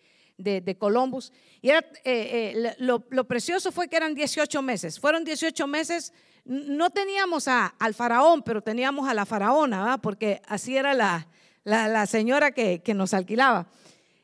[0.78, 1.32] Columbus.
[1.62, 5.00] Y era, eh, eh, lo, precioso fue que eran 18 meses.
[5.00, 6.14] Fueron 18 meses.
[6.46, 11.28] No teníamos a, al faraón, pero teníamos a la faraona, porque así era la,
[11.64, 13.68] la, señora que, que, nos alquilaba.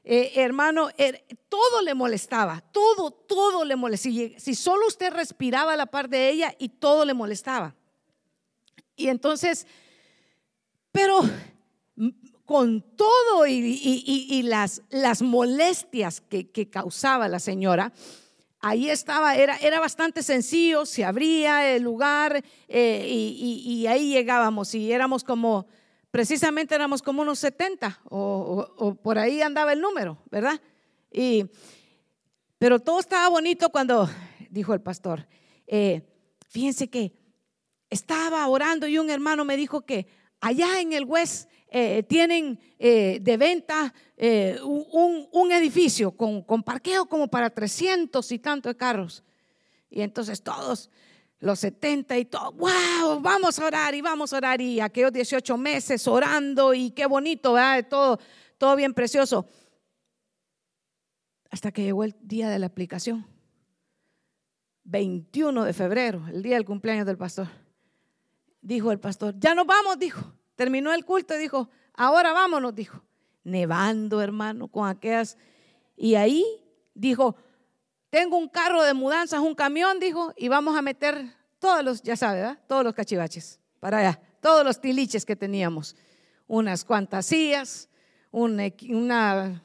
[0.03, 4.13] Eh, hermano, er, todo le molestaba, todo, todo le molestaba.
[4.13, 7.75] Si, si solo usted respiraba a la par de ella y todo le molestaba.
[8.95, 9.65] Y entonces,
[10.91, 11.21] pero
[12.49, 14.81] con todo y, las,
[15.21, 17.93] molestias que, causaba la señora,
[18.59, 24.91] ahí estaba, era, era, bastante sencillo, se abría el lugar eh, y, ahí llegábamos y
[24.91, 25.67] éramos como,
[26.09, 30.59] precisamente éramos como unos 70 o, por ahí andaba el número, ¿verdad?
[31.11, 31.45] Y,
[32.57, 34.09] pero todo estaba bonito cuando,
[34.49, 35.27] dijo el pastor,
[35.67, 36.01] eh,
[36.47, 37.13] fíjense que
[37.91, 40.07] estaba orando y un hermano me dijo que
[40.41, 47.05] allá en el West eh, tienen eh, de venta eh, un, edificio con, con, parqueo
[47.05, 49.23] como para 300 y tantos carros.
[49.89, 50.89] Y entonces todos,
[51.39, 54.61] los 70 y todo, wow, vamos a orar y vamos a orar.
[54.61, 57.85] Y aquellos 18 meses orando y qué bonito, ¿verdad?
[57.87, 58.19] Todo,
[58.57, 59.47] todo bien precioso.
[61.51, 63.27] Hasta que llegó el día de la aplicación.
[64.85, 67.47] 21 de febrero, el día del cumpleaños del pastor.
[68.59, 70.38] Dijo el pastor, ya nos vamos, dijo.
[70.59, 73.01] Terminó el culto y dijo, ahora vámonos, dijo.
[73.45, 75.37] Nevando, hermano, con aquellas.
[75.95, 76.43] Y ahí
[76.93, 77.37] dijo,
[78.09, 82.17] tengo un carro de mudanzas, un camión, dijo, y vamos a meter todos los, ya
[82.17, 82.59] sabe, ¿verdad?
[82.67, 85.95] Todos los cachivaches para allá, todos los tiliches que teníamos.
[86.45, 87.87] Unas cuantas sillas,
[88.29, 89.63] una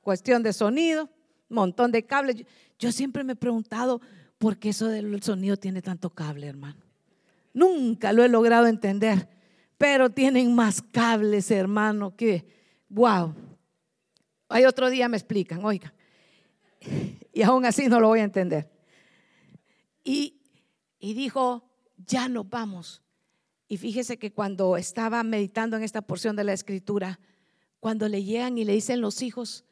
[0.00, 1.10] cuestión de sonido,
[1.48, 2.44] montón de cables.
[2.78, 4.00] Yo siempre me he preguntado
[4.38, 6.84] por qué eso del sonido tiene tanto cable, hermano.
[7.52, 9.34] Nunca lo he logrado entender
[9.78, 12.46] pero tienen más cables, hermano, que,
[12.88, 13.34] wow.
[14.48, 15.92] Hay otro día me explican, oigan.
[17.32, 18.70] Y aún así no lo voy a entender.
[20.04, 20.40] Y,
[20.98, 21.68] y dijo,
[22.06, 23.02] ya nos vamos.
[23.68, 27.18] Y fíjese que cuando estaba meditando en esta porción de la escritura,
[27.80, 29.64] cuando le llegan y le dicen los hijos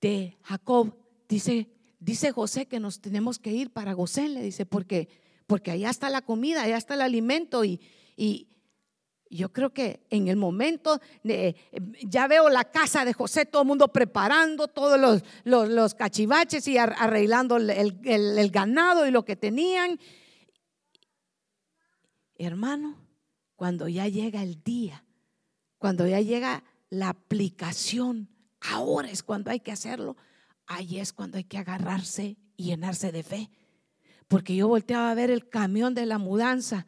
[0.00, 0.94] de Jacob,
[1.28, 1.68] dice,
[1.98, 5.08] dice José que nos tenemos que ir para Gosén, le dice, porque,
[5.46, 7.80] porque allá está la comida, allá está el alimento y,
[8.16, 8.48] y,
[9.36, 11.56] yo creo que en el momento, de,
[12.04, 16.78] ya veo la casa de José, todo el mundo preparando todos los, los, cachivaches y
[16.78, 19.98] arreglando el, el, ganado y lo que tenían.
[22.36, 22.96] Hermano,
[23.56, 25.04] cuando ya llega el día,
[25.78, 28.28] cuando ya llega la aplicación,
[28.60, 30.16] ahora es cuando hay que hacerlo,
[30.66, 33.50] ahí es cuando hay que agarrarse y llenarse de fe.
[34.28, 36.86] Porque yo volteaba a ver el camión de la mudanza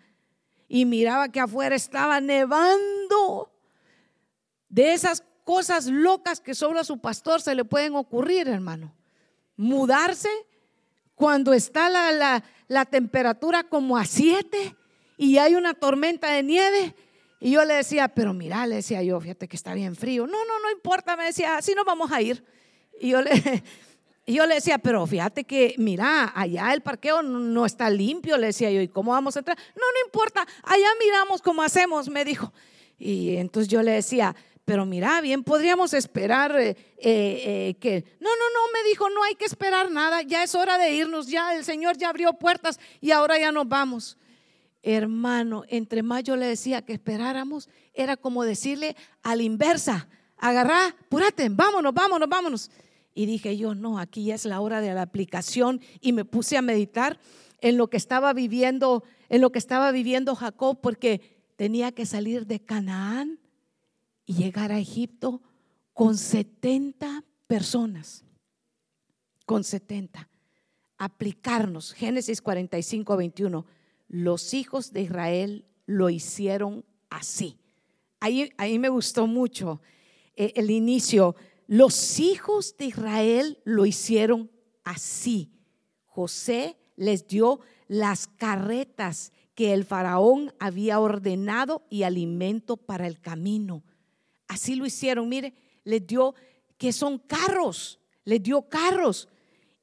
[0.68, 3.52] y miraba que afuera estaba nevando.
[4.68, 8.94] De esas cosas locas que solo a su pastor se le pueden ocurrir, hermano.
[9.56, 10.28] Mudarse
[11.14, 14.76] cuando está la, la, temperatura como a siete
[15.16, 16.94] y hay una tormenta de nieve.
[17.40, 20.26] Y yo le decía, pero mira, le decía yo, fíjate que está bien frío.
[20.26, 22.44] No, no, no importa, me decía, así nos vamos a ir.
[23.00, 23.30] Y yo le,
[24.34, 28.70] yo le decía, pero fíjate que, mira, allá el parqueo no está limpio, le decía
[28.70, 29.56] yo, ¿y cómo vamos a entrar?
[29.76, 32.52] No, no importa, allá miramos cómo hacemos, me dijo.
[32.98, 38.04] Y entonces yo le decía, pero mira, bien, podríamos esperar eh, eh, eh, que...
[38.18, 41.28] No, no, no, me dijo, no hay que esperar nada, ya es hora de irnos,
[41.28, 44.18] ya el Señor ya abrió puertas y ahora ya nos vamos.
[44.82, 50.96] Hermano, entre más yo le decía que esperáramos, era como decirle a la inversa, agarrá,
[51.08, 52.70] púrate, vámonos, vámonos, vámonos.
[53.16, 56.62] Y dije yo, no, aquí es la hora de la aplicación y me puse a
[56.62, 57.18] meditar
[57.62, 61.22] en lo que estaba viviendo, en lo que estaba viviendo Jacob porque
[61.56, 63.40] tenía que salir de Canaán
[64.26, 65.40] y llegar a Egipto
[65.94, 68.22] con 70 personas.
[69.46, 70.28] Con 70.
[70.98, 71.94] Aplicarnos.
[71.94, 73.64] Génesis 45, 21.
[74.08, 77.56] Los hijos de Israel lo hicieron así.
[78.20, 79.80] Ahí, ahí me gustó mucho
[80.34, 81.34] eh, el inicio
[81.66, 84.50] los hijos de Israel lo hicieron
[84.84, 85.52] así.
[86.04, 93.82] José les dio las carretas que el faraón había ordenado y alimento para el camino.
[94.48, 95.28] Así lo hicieron.
[95.28, 95.54] Mire,
[95.84, 96.34] les dio
[96.78, 98.00] que son carros.
[98.24, 99.28] le dio carros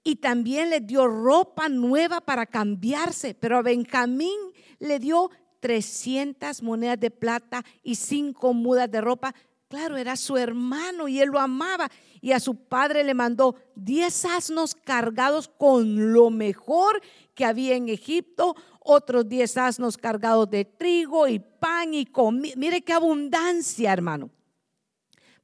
[0.03, 4.37] y también le dio ropa nueva para cambiarse, pero a Benjamín
[4.79, 5.31] le dio
[5.61, 9.33] 300 monedas de plata y cinco mudas de ropa.
[9.73, 11.89] Claro, era su hermano y él lo amaba.
[12.21, 17.01] Y a su padre le mandó 10 asnos cargados con lo mejor
[17.33, 22.53] que había en Egipto, otros 10 asnos cargados de trigo y pan y comida.
[22.55, 24.29] Mire qué abundancia, hermano.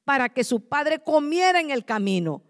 [0.03, 2.43] Para que su padre comiera en el camino.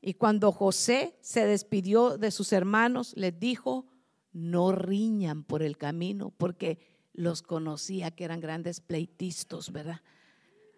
[0.00, 3.86] Y cuando José se despidió de sus hermanos, les dijo,
[4.32, 6.78] no riñan por el camino, porque
[7.12, 10.00] los conocía que eran grandes pleitistas, ¿verdad?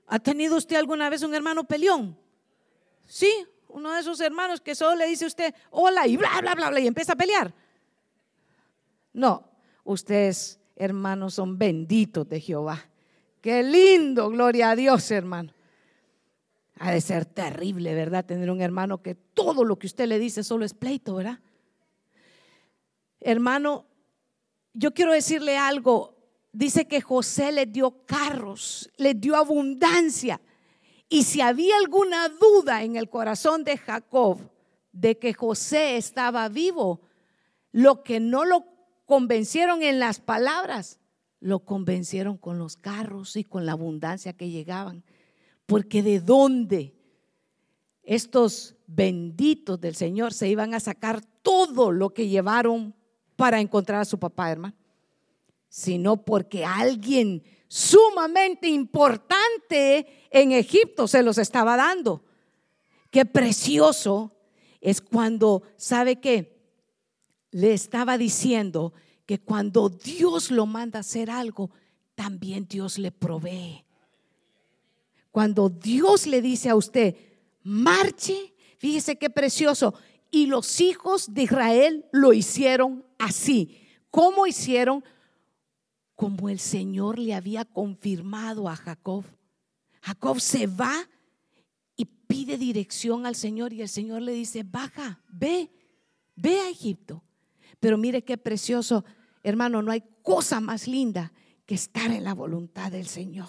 [0.06, 2.16] ¿Ha tenido usted alguna vez un hermano peleón?
[3.06, 3.30] Sí,
[3.68, 6.70] uno de esos hermanos que solo le dice a usted hola y bla, bla, bla,
[6.70, 7.52] bla, y empieza a pelear.
[9.12, 9.48] No,
[9.84, 12.84] ustedes, hermanos, son benditos de Jehová.
[13.40, 15.52] Qué lindo, gloria a Dios, hermano.
[16.78, 18.24] Ha de ser terrible, ¿verdad?
[18.24, 21.40] Tener un hermano que todo lo que usted le dice solo es pleito, ¿verdad?
[23.20, 23.86] Hermano,
[24.74, 26.15] yo quiero decirle algo.
[26.56, 30.40] Dice que José le dio carros, le dio abundancia.
[31.06, 34.38] Y si había alguna duda en el corazón de Jacob
[34.90, 37.02] de que José estaba vivo,
[37.72, 38.64] lo que no lo
[39.04, 40.98] convencieron en las palabras,
[41.40, 45.04] lo convencieron con los carros y con la abundancia que llegaban.
[45.66, 46.94] Porque de dónde
[48.02, 52.94] estos benditos del Señor se iban a sacar todo lo que llevaron
[53.36, 54.74] para encontrar a su papá, hermano,
[55.68, 62.24] sino porque alguien sumamente importante en Egipto se los estaba dando.
[63.10, 64.36] Qué precioso
[64.80, 66.54] es cuando, ¿sabe que
[67.50, 68.92] Le estaba diciendo
[69.24, 71.70] que cuando Dios lo manda a hacer algo,
[72.14, 73.84] también Dios le provee.
[75.30, 77.16] Cuando Dios le dice a usted,
[77.62, 79.94] marche, fíjese qué precioso.
[80.30, 83.80] Y los hijos de Israel lo hicieron así.
[84.10, 85.04] ¿Cómo hicieron?
[86.16, 89.24] Como el Señor le había confirmado a Jacob.
[90.02, 91.08] Jacob se va
[91.96, 95.70] y pide dirección al Señor y el Señor le dice, baja, ve,
[96.34, 97.22] ve a Egipto.
[97.78, 99.04] Pero mire qué precioso,
[99.42, 101.32] hermano, no hay cosa más linda
[101.66, 103.48] que estar en la voluntad del Señor.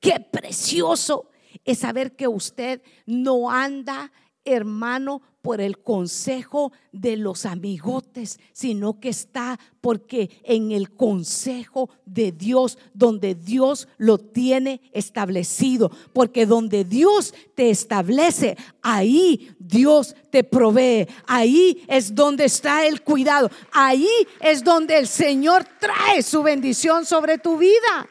[0.00, 1.30] Qué precioso
[1.64, 4.12] es saber que usted no anda,
[4.46, 12.32] hermano, por el consejo de los amigotes, sino que está porque en el consejo de
[12.32, 21.06] Dios, donde Dios lo tiene establecido, porque donde Dios te establece, ahí Dios te provee,
[21.28, 24.08] ahí es donde está el cuidado, ahí
[24.40, 28.08] es donde el Señor trae su bendición sobre tu vida.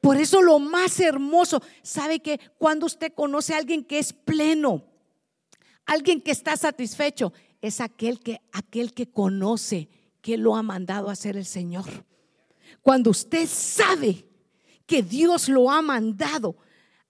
[0.00, 4.84] Por eso lo más hermoso, sabe que cuando usted conoce a alguien que es pleno,
[5.86, 7.32] Alguien que está satisfecho
[7.62, 9.88] es aquel que, aquel que conoce
[10.20, 11.86] que lo ha mandado a hacer el Señor.
[12.82, 14.26] Cuando usted sabe
[14.84, 16.56] que Dios lo ha mandado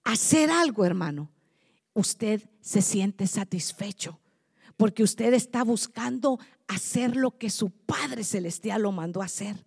[0.05, 1.30] a hacer algo, hermano,
[1.95, 4.20] usted se siente satisfecho
[4.76, 9.64] porque usted está buscando hacer lo que su Padre Celestial lo mandó a hacer.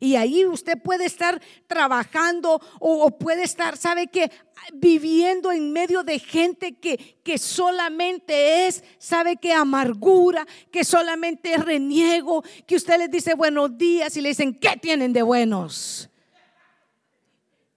[0.00, 4.30] Y ahí usted puede estar trabajando o, puede estar, ¿sabe qué?
[4.72, 9.52] Viviendo en medio de gente que, que solamente es, ¿sabe qué?
[9.52, 14.76] Amargura, que solamente es reniego, que usted les dice buenos días y le dicen, ¿qué
[14.80, 16.08] tienen de buenos?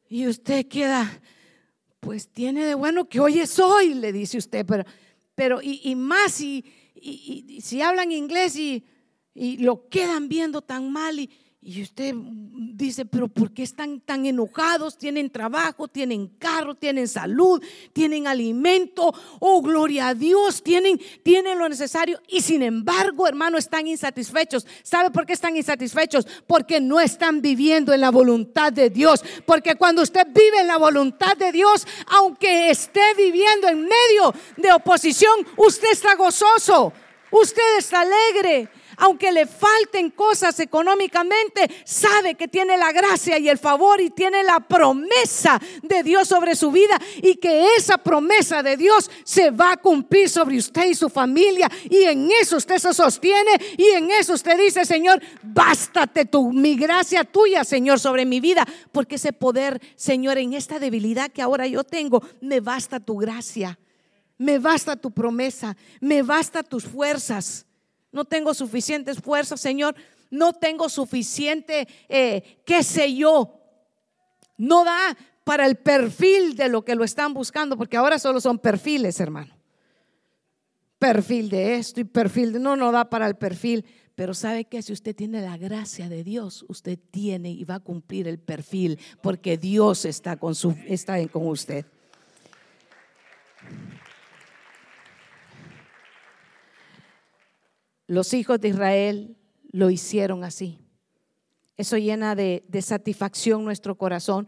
[0.09, 1.21] Y usted queda,
[2.01, 4.83] pues tiene de bueno que hoy es hoy, le dice usted, pero,
[5.35, 8.83] pero y, más, y, y, si hablan inglés y,
[9.33, 11.29] y lo quedan viendo tan mal y
[11.63, 14.97] y usted dice, pero ¿por qué están tan enojados?
[14.97, 17.61] Tienen trabajo, tienen carro, tienen salud,
[17.93, 19.13] tienen alimento.
[19.39, 22.19] Oh, gloria a Dios, tienen, tienen lo necesario.
[22.27, 24.65] Y sin embargo, hermano, están insatisfechos.
[24.81, 26.25] ¿Sabe por qué están insatisfechos?
[26.47, 29.23] Porque no están viviendo en la voluntad de Dios.
[29.45, 34.73] Porque cuando usted vive en la voluntad de Dios, aunque esté viviendo en medio de
[34.73, 36.91] oposición, usted está gozoso.
[37.29, 43.57] Usted está alegre aunque le falten cosas económicamente, sabe que tiene la gracia y el
[43.57, 48.77] favor y tiene la promesa de Dios sobre su vida y que esa promesa de
[48.77, 52.93] Dios se va a cumplir sobre usted y su familia y en eso usted se
[52.93, 58.39] sostiene y en eso usted dice, Señor, bástate tu mi gracia tuya, Señor, sobre mi
[58.39, 63.17] vida, porque ese poder, Señor, en esta debilidad que ahora yo tengo, me basta tu
[63.17, 63.79] gracia.
[64.37, 67.67] Me basta tu promesa, me basta tus fuerzas
[68.11, 69.95] no tengo suficientes fuerzas, Señor,
[70.29, 73.59] no tengo suficiente, eh, qué sé yo,
[74.57, 78.59] no da para el perfil de lo que lo están buscando, porque ahora solo son
[78.59, 79.55] perfiles, hermano.
[80.99, 83.85] perfil de esto y perfil de no, no da para el perfil.
[84.13, 87.79] Pero sabe que si usted tiene la gracia de Dios, usted tiene y va a
[87.79, 91.85] cumplir el perfil porque Dios está con, su, está con usted.
[98.07, 99.37] Los hijos de Israel
[99.71, 100.79] lo hicieron así.
[101.77, 104.47] Eso llena de, satisfacción nuestro corazón.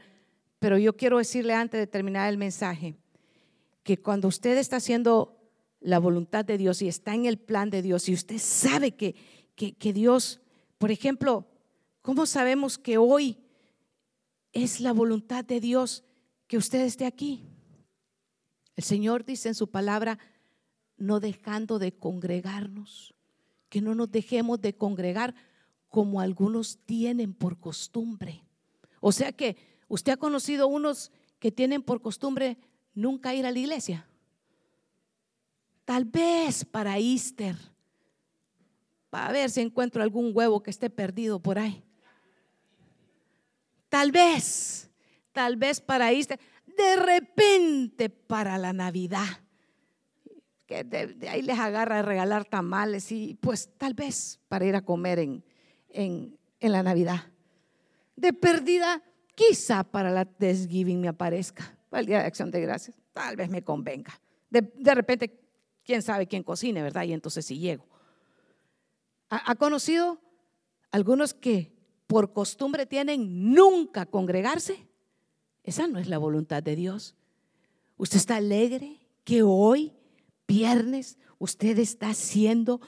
[0.59, 2.95] Pero yo quiero decirle antes de terminar el mensaje
[3.83, 5.39] que cuando usted está haciendo
[5.79, 9.15] la voluntad de Dios y está en el plan de Dios y usted sabe que,
[9.55, 10.41] que, Dios,
[10.77, 11.47] por ejemplo,
[12.01, 13.39] ¿cómo sabemos que hoy
[14.53, 16.03] es la voluntad de Dios
[16.47, 17.45] que usted esté aquí?
[18.75, 20.17] El Señor dice en su palabra,
[20.97, 23.12] no dejando de congregarnos,
[23.73, 25.33] que no nos dejemos de congregar
[25.89, 28.43] como algunos tienen por costumbre.
[28.99, 29.57] O sea que
[29.87, 32.59] usted ha conocido unos que tienen por costumbre
[32.93, 34.07] nunca ir a la iglesia.
[35.85, 37.55] Tal vez para Easter
[39.09, 41.83] para ver si encuentro algún huevo que esté perdido por ahí.
[43.89, 44.91] Tal vez,
[45.31, 46.39] tal vez para irse,
[46.77, 49.41] de repente para la Navidad,
[50.83, 55.19] de, ahí les agarra a regalar tamales y pues tal vez para ir a comer
[55.19, 55.43] en,
[55.89, 57.31] en, la Navidad.
[58.15, 59.03] De perdida,
[59.35, 63.49] quizá para la Thanksgiving me aparezca, para el Día de Acción de Gracias, tal vez
[63.49, 64.19] me convenga.
[64.49, 65.39] De, de repente,
[65.83, 67.03] quién sabe quién cocine, ¿verdad?
[67.03, 67.85] Y entonces si llego.
[69.29, 70.21] ¿Ha conocido
[70.91, 71.73] algunos que
[72.05, 74.87] por costumbre tienen nunca congregarse?
[75.63, 77.15] Esa no es la voluntad de Dios.
[77.97, 79.93] ¿Usted está alegre que hoy,
[80.47, 82.81] viernes, usted está haciendo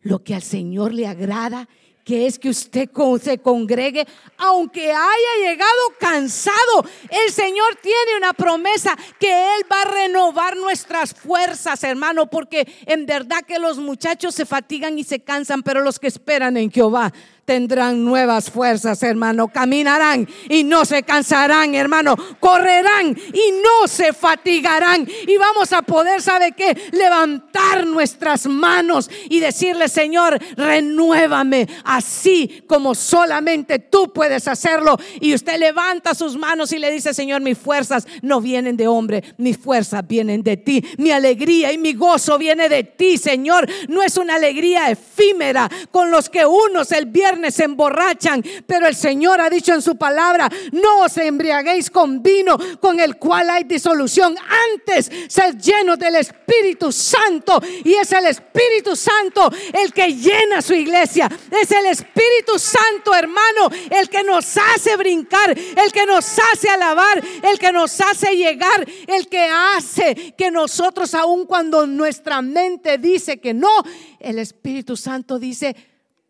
[0.00, 1.68] lo que al Señor le agrada
[2.08, 2.88] que es que usted
[3.20, 4.06] se congregue,
[4.38, 6.86] aunque haya llegado cansado.
[7.10, 13.04] El Señor tiene una promesa que Él va a renovar nuestras fuerzas, hermano, porque en
[13.04, 17.12] verdad que los muchachos se fatigan y se cansan, pero los que esperan en Jehová
[17.48, 19.48] tendrán nuevas fuerzas, hermano.
[19.48, 22.14] Caminarán y no se cansarán, hermano.
[22.38, 25.08] Correrán y no se fatigarán.
[25.26, 26.76] Y vamos a poder, ¿sabe qué?
[26.92, 34.98] Levantar nuestras manos y decirle, Señor, renuévame así como solamente tú puedes hacerlo.
[35.18, 39.24] Y usted levanta sus manos y le dice, Señor, mis fuerzas no vienen de hombre,
[39.38, 40.84] mis fuerzas vienen de ti.
[40.98, 43.66] Mi alegría y mi gozo viene de ti, Señor.
[43.88, 48.94] No es una alegría efímera con los que unos el viernes se emborrachan, pero el
[48.94, 53.64] Señor ha dicho en su palabra, no os embriaguéis con vino con el cual hay
[53.64, 54.36] disolución,
[54.74, 60.74] antes ser llenos del Espíritu Santo y es el Espíritu Santo el que llena su
[60.74, 66.68] iglesia, es el Espíritu Santo hermano el que nos hace brincar, el que nos hace
[66.68, 72.98] alabar, el que nos hace llegar, el que hace que nosotros aun cuando nuestra mente
[72.98, 73.82] dice que no,
[74.20, 75.74] el Espíritu Santo dice,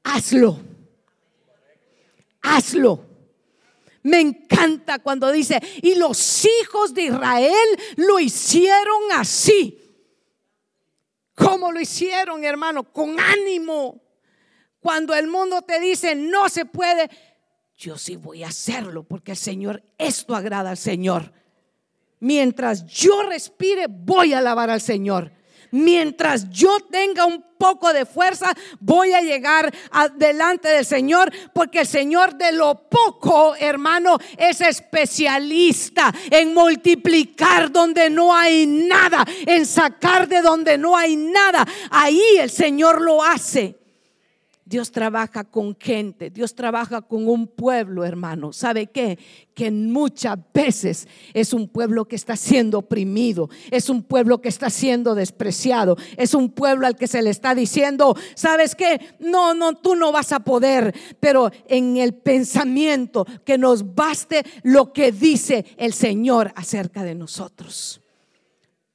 [0.05, 0.59] hazlo
[2.43, 3.07] hazlo.
[4.03, 9.79] Me encanta cuando dice, y los hijos de Israel lo hicieron así.
[11.35, 12.93] ¿Cómo lo hicieron, hermano?
[12.93, 14.03] Con ánimo.
[14.81, 17.11] Cuando el mundo te dice, no se puede,
[17.77, 21.33] yo sí voy a hacerlo porque el Señor, esto agrada al Señor.
[22.21, 25.33] Mientras yo respire, voy a alabar al Señor
[25.71, 29.75] mientras yo tenga un poco de fuerza, voy a llegar
[30.15, 38.09] delante del Señor, porque el Señor de lo poco, hermano, es especialista en multiplicar donde
[38.09, 41.67] no hay nada, en sacar de donde no hay nada.
[41.91, 43.77] Ahí el Señor lo hace.
[44.69, 48.53] Dios trabaja con gente, Dios trabaja con un pueblo, hermano.
[48.53, 49.19] ¿Sabe qué?
[49.55, 54.69] Que muchas veces es un pueblo que está siendo oprimido, es un pueblo que está
[54.69, 59.01] siendo despreciado, es un pueblo al que se le está diciendo, ¿sabes qué?
[59.21, 64.93] No, no, tú no vas a poder, pero en el pensamiento que nos baste lo
[64.93, 68.03] que dice el Señor acerca de nosotros.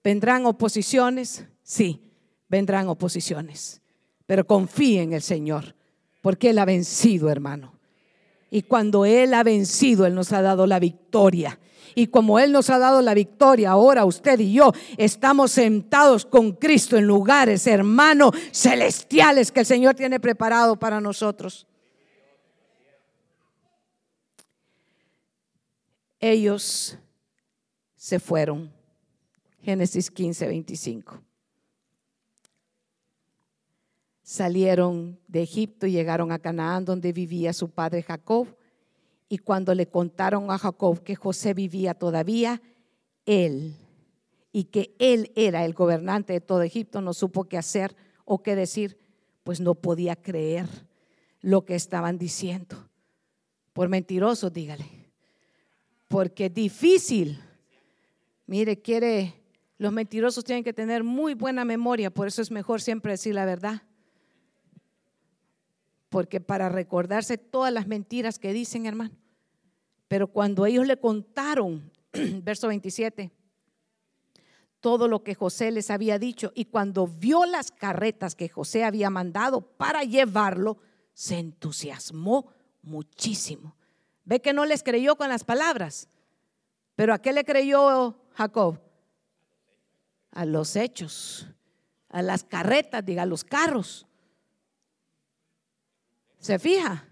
[0.03, 1.45] ¿Vendrán oposiciones?
[1.63, 1.99] Sí,
[2.47, 3.82] vendrán oposiciones
[4.26, 5.76] pero confíe en el Señor,
[6.21, 7.74] porque Él ha vencido, hermano.
[8.49, 11.59] Y cuando Él ha vencido, Él nos ha dado la victoria.
[11.95, 16.53] Y como Él nos ha dado la victoria, ahora usted y yo estamos sentados con
[16.53, 21.67] Cristo en lugares, hermano, celestiales que el Señor tiene preparado para nosotros.
[26.19, 26.97] Ellos
[27.95, 28.71] se fueron.
[29.61, 31.32] Génesis 15, 25
[34.24, 38.47] salieron de Egipto y llegaron a Canaán, donde vivía su padre Jacob.
[39.30, 42.61] Y cuando le contaron a Jacob que José vivía todavía,
[43.26, 43.76] él
[44.51, 47.95] y que él era el gobernante de todo Egipto, no supo qué hacer
[48.26, 48.97] o qué decir,
[49.43, 50.67] pues no podía creer
[51.41, 52.89] lo que estaban diciendo.
[53.74, 54.86] Por mentiroso, dígale.
[56.07, 57.41] Porque es difícil.
[58.45, 59.34] Mire, quiere,
[59.80, 63.45] los mentirosos tienen que tener muy buena memoria, por eso es mejor siempre decir la
[63.45, 63.82] verdad.
[66.14, 69.16] Porque para recordarse todas las mentiras que dicen, hermano.
[70.07, 71.91] Pero cuando ellos le contaron,
[72.43, 73.32] verso 27,
[74.80, 79.09] todo lo que José les había dicho y cuando vio las carretas que José había
[79.09, 80.78] mandado para llevarlo,
[81.16, 82.45] se entusiasmó
[82.84, 83.76] muchísimo.
[84.24, 86.09] Ve que no les creyó con las palabras,
[86.95, 88.80] pero ¿a qué le creyó Jacob?
[90.30, 91.47] A los hechos,
[92.09, 94.05] a las carretas, diga, a los carros.
[96.43, 97.07] ¿Se fija?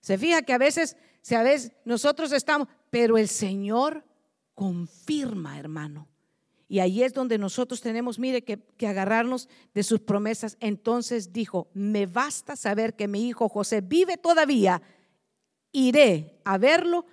[0.00, 0.96] Se fija que a veces,
[1.30, 4.04] a veces nosotros estamos, pero el Señor
[4.52, 6.08] confirma, hermano.
[6.66, 10.56] Y ahí es donde nosotros tenemos, mire, que, que, agarrarnos de sus promesas.
[10.58, 14.82] Entonces dijo, me basta saber que mi hijo José vive todavía,
[15.70, 17.06] iré a verlo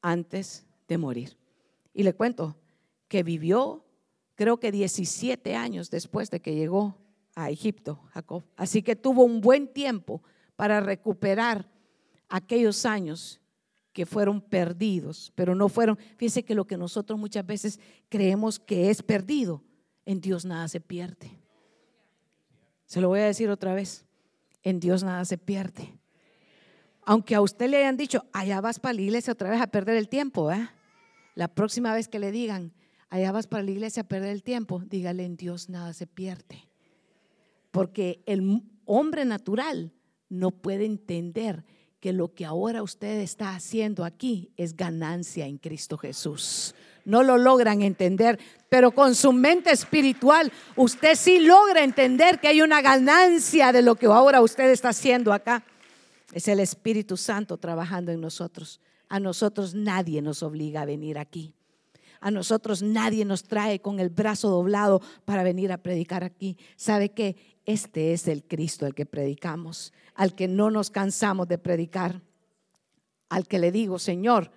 [0.00, 1.36] antes de morir.
[1.92, 2.56] Y le cuento
[3.08, 3.84] que vivió,
[4.36, 6.96] creo que 17 años después de que llegó
[7.34, 8.42] a Egipto, Jacob.
[8.56, 10.22] Así que tuvo un buen tiempo
[10.56, 11.68] para recuperar
[12.28, 13.40] aquellos años
[13.92, 17.78] que fueron perdidos, pero no fueron, fíjense que lo que nosotros muchas veces
[18.08, 19.62] creemos que es perdido,
[20.04, 21.30] en Dios nada se pierde.
[22.86, 24.04] Se lo voy a decir otra vez,
[24.64, 25.96] en Dios nada se pierde.
[27.02, 29.96] Aunque a usted le hayan dicho, allá vas para la iglesia otra vez a perder
[29.96, 30.68] el tiempo, ¿eh?
[31.36, 32.72] la próxima vez que le digan,
[33.10, 36.68] allá vas para la iglesia a perder el tiempo, dígale, en Dios nada se pierde.
[37.70, 39.93] Porque el hombre natural
[40.28, 41.64] no puede entender
[42.00, 46.74] que lo que ahora usted está haciendo aquí es ganancia en Cristo Jesús.
[47.06, 52.62] No lo logran entender, pero con su mente espiritual usted sí logra entender que hay
[52.62, 55.64] una ganancia de lo que ahora usted está haciendo acá.
[56.32, 58.80] Es el Espíritu Santo trabajando en nosotros.
[59.08, 61.54] A nosotros nadie nos obliga a venir aquí.
[62.24, 66.56] A nosotros nadie nos trae con el brazo doblado para venir a predicar aquí.
[66.74, 67.36] ¿Sabe qué?
[67.66, 72.22] Este es el Cristo al que predicamos, al que no nos cansamos de predicar,
[73.28, 74.50] al que le digo, Señor,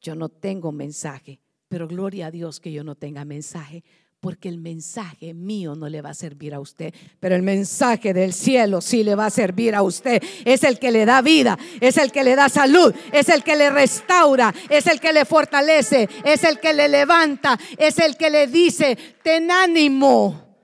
[0.00, 3.84] yo no tengo mensaje, pero gloria a Dios que yo no tenga mensaje,
[4.22, 8.32] porque el mensaje mío no le va a servir a usted, pero el mensaje del
[8.32, 10.22] cielo sí le va a servir a usted.
[10.44, 13.56] Es el que le da vida, es el que le da salud, es el que
[13.56, 18.30] le restaura, es el que le fortalece, es el que le levanta, es el que
[18.30, 20.56] le dice, ten ánimo.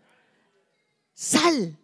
[1.12, 1.76] Sal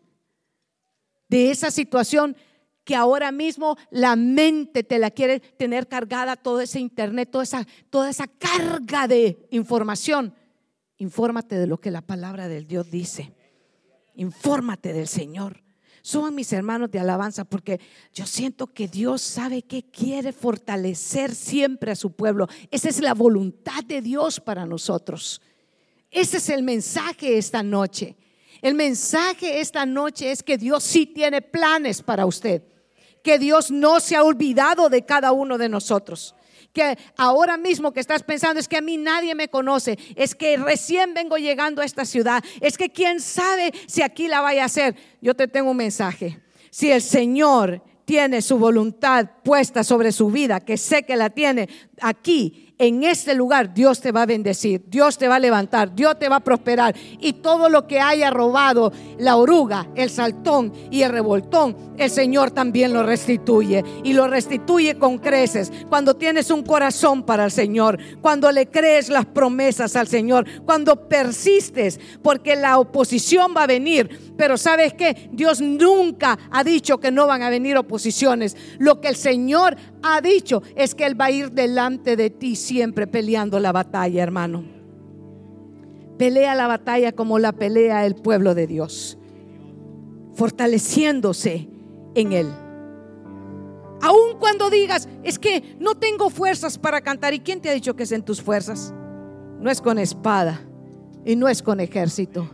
[1.28, 2.36] de esa situación
[2.84, 7.66] que ahora mismo la mente te la quiere tener cargada, todo ese internet, toda esa,
[7.90, 10.32] toda esa carga de información.
[10.98, 13.32] Infórmate de lo que la palabra del Dios dice.
[14.14, 15.62] Infórmate del Señor.
[16.02, 17.80] Suban mis hermanos de alabanza porque
[18.12, 22.46] yo siento que Dios sabe que quiere fortalecer siempre a su pueblo.
[22.70, 25.40] Esa es la voluntad de Dios para nosotros.
[26.10, 28.16] Ese es el mensaje esta noche.
[28.60, 32.62] El mensaje esta noche es que Dios sí tiene planes para usted,
[33.22, 36.34] que Dios no se ha olvidado de cada uno de nosotros.
[36.74, 40.56] Que ahora mismo que estás pensando es que a mí nadie me conoce, es que
[40.58, 44.66] recién vengo llegando a esta ciudad, es que quién sabe si aquí la vaya a
[44.66, 44.96] hacer.
[45.22, 46.42] Yo te tengo un mensaje.
[46.70, 51.68] Si el Señor tiene su voluntad puesta sobre su vida, que sé que la tiene
[52.00, 56.18] aquí, en este lugar Dios te va a bendecir, Dios te va a levantar, Dios
[56.18, 56.94] te va a prosperar.
[57.20, 62.50] Y todo lo que haya robado la oruga, el saltón y el revoltón, el Señor
[62.50, 63.84] también lo restituye.
[64.02, 65.70] Y lo restituye con creces.
[65.88, 71.08] Cuando tienes un corazón para el Señor, cuando le crees las promesas al Señor, cuando
[71.08, 74.33] persistes, porque la oposición va a venir.
[74.36, 78.56] Pero sabes que Dios nunca ha dicho que no van a venir oposiciones.
[78.78, 82.56] Lo que el Señor ha dicho es que Él va a ir delante de ti
[82.56, 84.64] siempre peleando la batalla, hermano.
[86.18, 89.18] Pelea la batalla como la pelea el pueblo de Dios,
[90.34, 91.68] fortaleciéndose
[92.14, 92.48] en Él.
[94.00, 97.34] Aun cuando digas, es que no tengo fuerzas para cantar.
[97.34, 98.92] ¿Y quién te ha dicho que es en tus fuerzas?
[99.58, 100.60] No es con espada
[101.24, 102.50] y no es con ejército.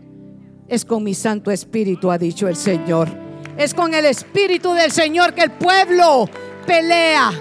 [0.70, 3.08] Es con mi Santo Espíritu, ha dicho el Señor.
[3.56, 6.30] Es con el Espíritu del Señor que el pueblo
[6.64, 7.32] pelea.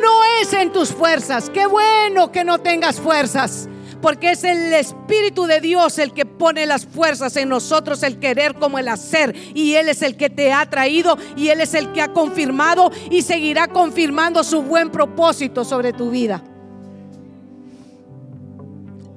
[0.00, 1.50] No es en tus fuerzas.
[1.50, 3.68] Qué bueno que no tengas fuerzas.
[4.00, 8.54] Porque es el Espíritu de Dios el que pone las fuerzas en nosotros, el querer
[8.54, 9.36] como el hacer.
[9.54, 12.90] Y Él es el que te ha traído y Él es el que ha confirmado
[13.10, 16.42] y seguirá confirmando su buen propósito sobre tu vida.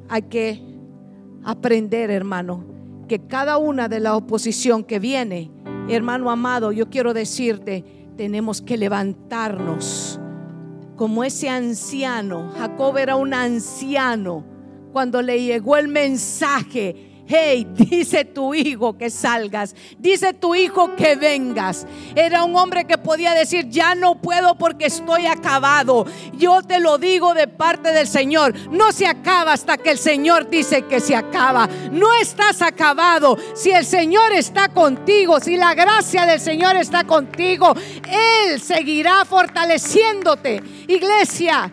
[0.10, 0.62] Hay que
[1.46, 2.77] aprender, hermano,
[3.08, 5.52] que cada una de la oposición que viene,
[5.90, 7.84] hermano amado, yo quiero decirte,
[8.18, 10.20] tenemos que levantarnos
[10.96, 12.52] como ese anciano.
[12.58, 14.44] Jacob era un anciano
[14.92, 21.16] cuando le llegó el mensaje hey, dice tu hijo que salgas, dice tu hijo que
[21.16, 21.86] vengas.
[22.16, 26.06] Era un hombre que podía decir, ya no puedo porque estoy acabado.
[26.34, 30.50] Yo te lo digo de parte del Señor, no se acaba hasta que el Señor
[30.50, 31.68] dice que se acaba.
[31.92, 33.38] No estás acabado.
[33.54, 37.74] Si el Señor está contigo, si la gracia del Señor está contigo,
[38.10, 40.62] Él seguirá fortaleciéndote.
[40.88, 41.72] Iglesia,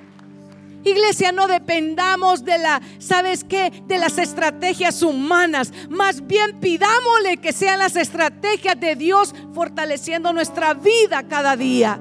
[0.84, 3.72] Iglesia, no dependamos de la, ¿sabes qué?
[3.86, 5.72] De las estrategias humanas.
[5.88, 12.00] Más bien pidámosle que sean las estrategias de Dios fortaleciendo nuestra vida cada día.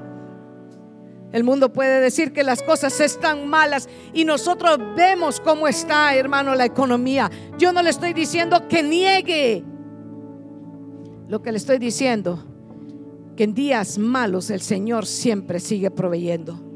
[1.32, 6.54] El mundo puede decir que las cosas están malas y nosotros vemos cómo está, hermano,
[6.54, 7.30] la economía.
[7.58, 9.64] Yo no le estoy diciendo que niegue.
[11.26, 12.44] Lo que le estoy diciendo,
[13.34, 16.73] que en días malos el Señor siempre sigue proveyendo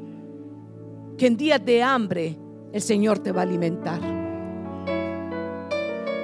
[1.19, 2.39] que en días de hambre
[2.73, 4.01] el Señor te va a alimentar.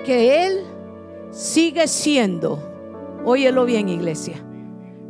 [0.07, 0.61] Que Él
[1.31, 4.43] sigue siendo, óyelo bien iglesia,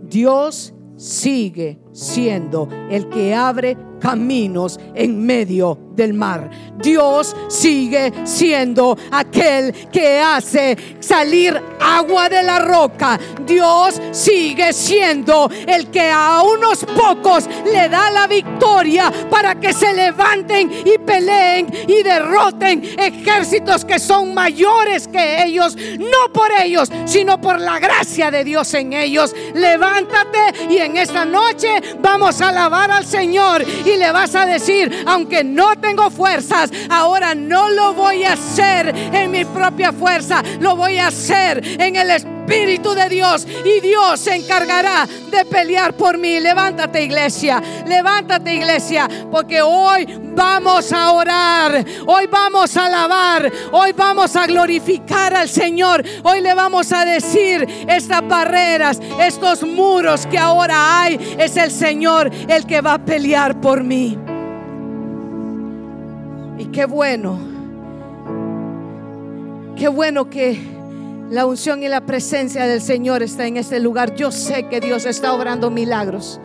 [0.03, 6.51] Dios sigue siendo el que abre caminos en medio del mar.
[6.77, 13.19] Dios sigue siendo aquel que hace salir agua de la roca.
[13.47, 19.95] Dios sigue siendo el que a unos pocos le da la victoria para que se
[19.95, 27.41] levanten y peleen y derroten ejércitos que son mayores que ellos, no por ellos, sino
[27.41, 29.35] por la gracia de Dios en ellos.
[29.55, 31.69] Levántate y en esta noche
[32.01, 37.35] vamos a alabar al Señor y le vas a decir, aunque no tengo fuerzas, ahora
[37.35, 42.11] no lo voy a hacer en mi propia fuerza, lo voy a hacer en el
[42.11, 46.41] Espíritu de Dios y Dios se encargará de pelear por mí.
[46.41, 54.37] Levántate iglesia, levántate iglesia, porque hoy vamos a orar, hoy vamos a alabar, hoy vamos
[54.37, 61.03] a glorificar al Señor, hoy le vamos a decir estas barreras, estos muros que ahora
[61.03, 64.19] hay, es el Señor el que va a pelear por mí.
[66.59, 67.39] Y qué bueno,
[69.77, 70.74] qué bueno que
[71.31, 74.15] la unción y la presencia del Señor está en este lugar.
[74.15, 76.41] Yo sé que Dios está obrando milagros.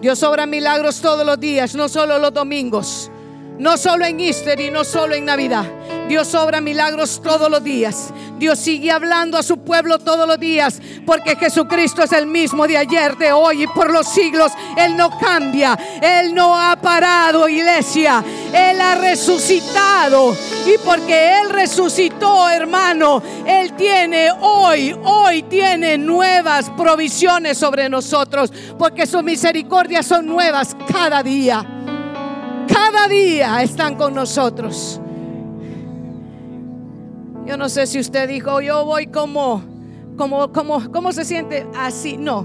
[0.00, 3.10] Dios obra milagros todos los días, no solo los domingos.
[3.58, 5.64] No solo en Easter y no solo en Navidad.
[6.08, 8.12] Dios obra milagros todos los días.
[8.38, 10.80] Dios sigue hablando a su pueblo todos los días.
[11.04, 14.52] Porque Jesucristo es el mismo de ayer, de hoy y por los siglos.
[14.76, 15.78] Él no cambia.
[16.00, 18.22] Él no ha parado, iglesia.
[18.52, 20.36] Él ha resucitado.
[20.66, 28.52] Y porque Él resucitó, hermano, Él tiene hoy, hoy tiene nuevas provisiones sobre nosotros.
[28.78, 31.66] Porque sus misericordias son nuevas cada día
[32.66, 35.00] cada día están con nosotros.
[37.46, 39.62] Yo no sé si usted dijo, yo voy como,
[40.16, 41.66] como, como, ¿cómo se siente?
[41.76, 42.44] Así, no.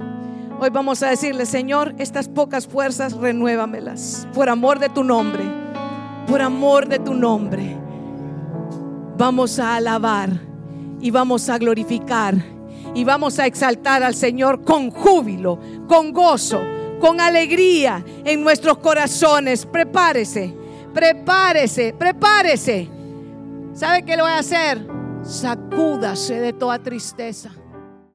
[0.60, 4.28] Hoy vamos a decirle, Señor, estas pocas fuerzas, renuévamelas.
[4.34, 5.43] Por amor de tu nombre,
[6.28, 7.78] por amor de tu nombre.
[9.18, 10.30] Vamos a alabar
[10.99, 12.36] y vamos a glorificar
[12.93, 16.60] y vamos a exaltar al Señor con júbilo, con gozo
[17.02, 19.66] con alegría en nuestros corazones.
[19.66, 20.54] Prepárese,
[20.93, 22.88] prepárese, prepárese.
[23.74, 24.86] ¿Sabe qué le voy a hacer?
[25.24, 27.51] Sacúdase de toda tristeza.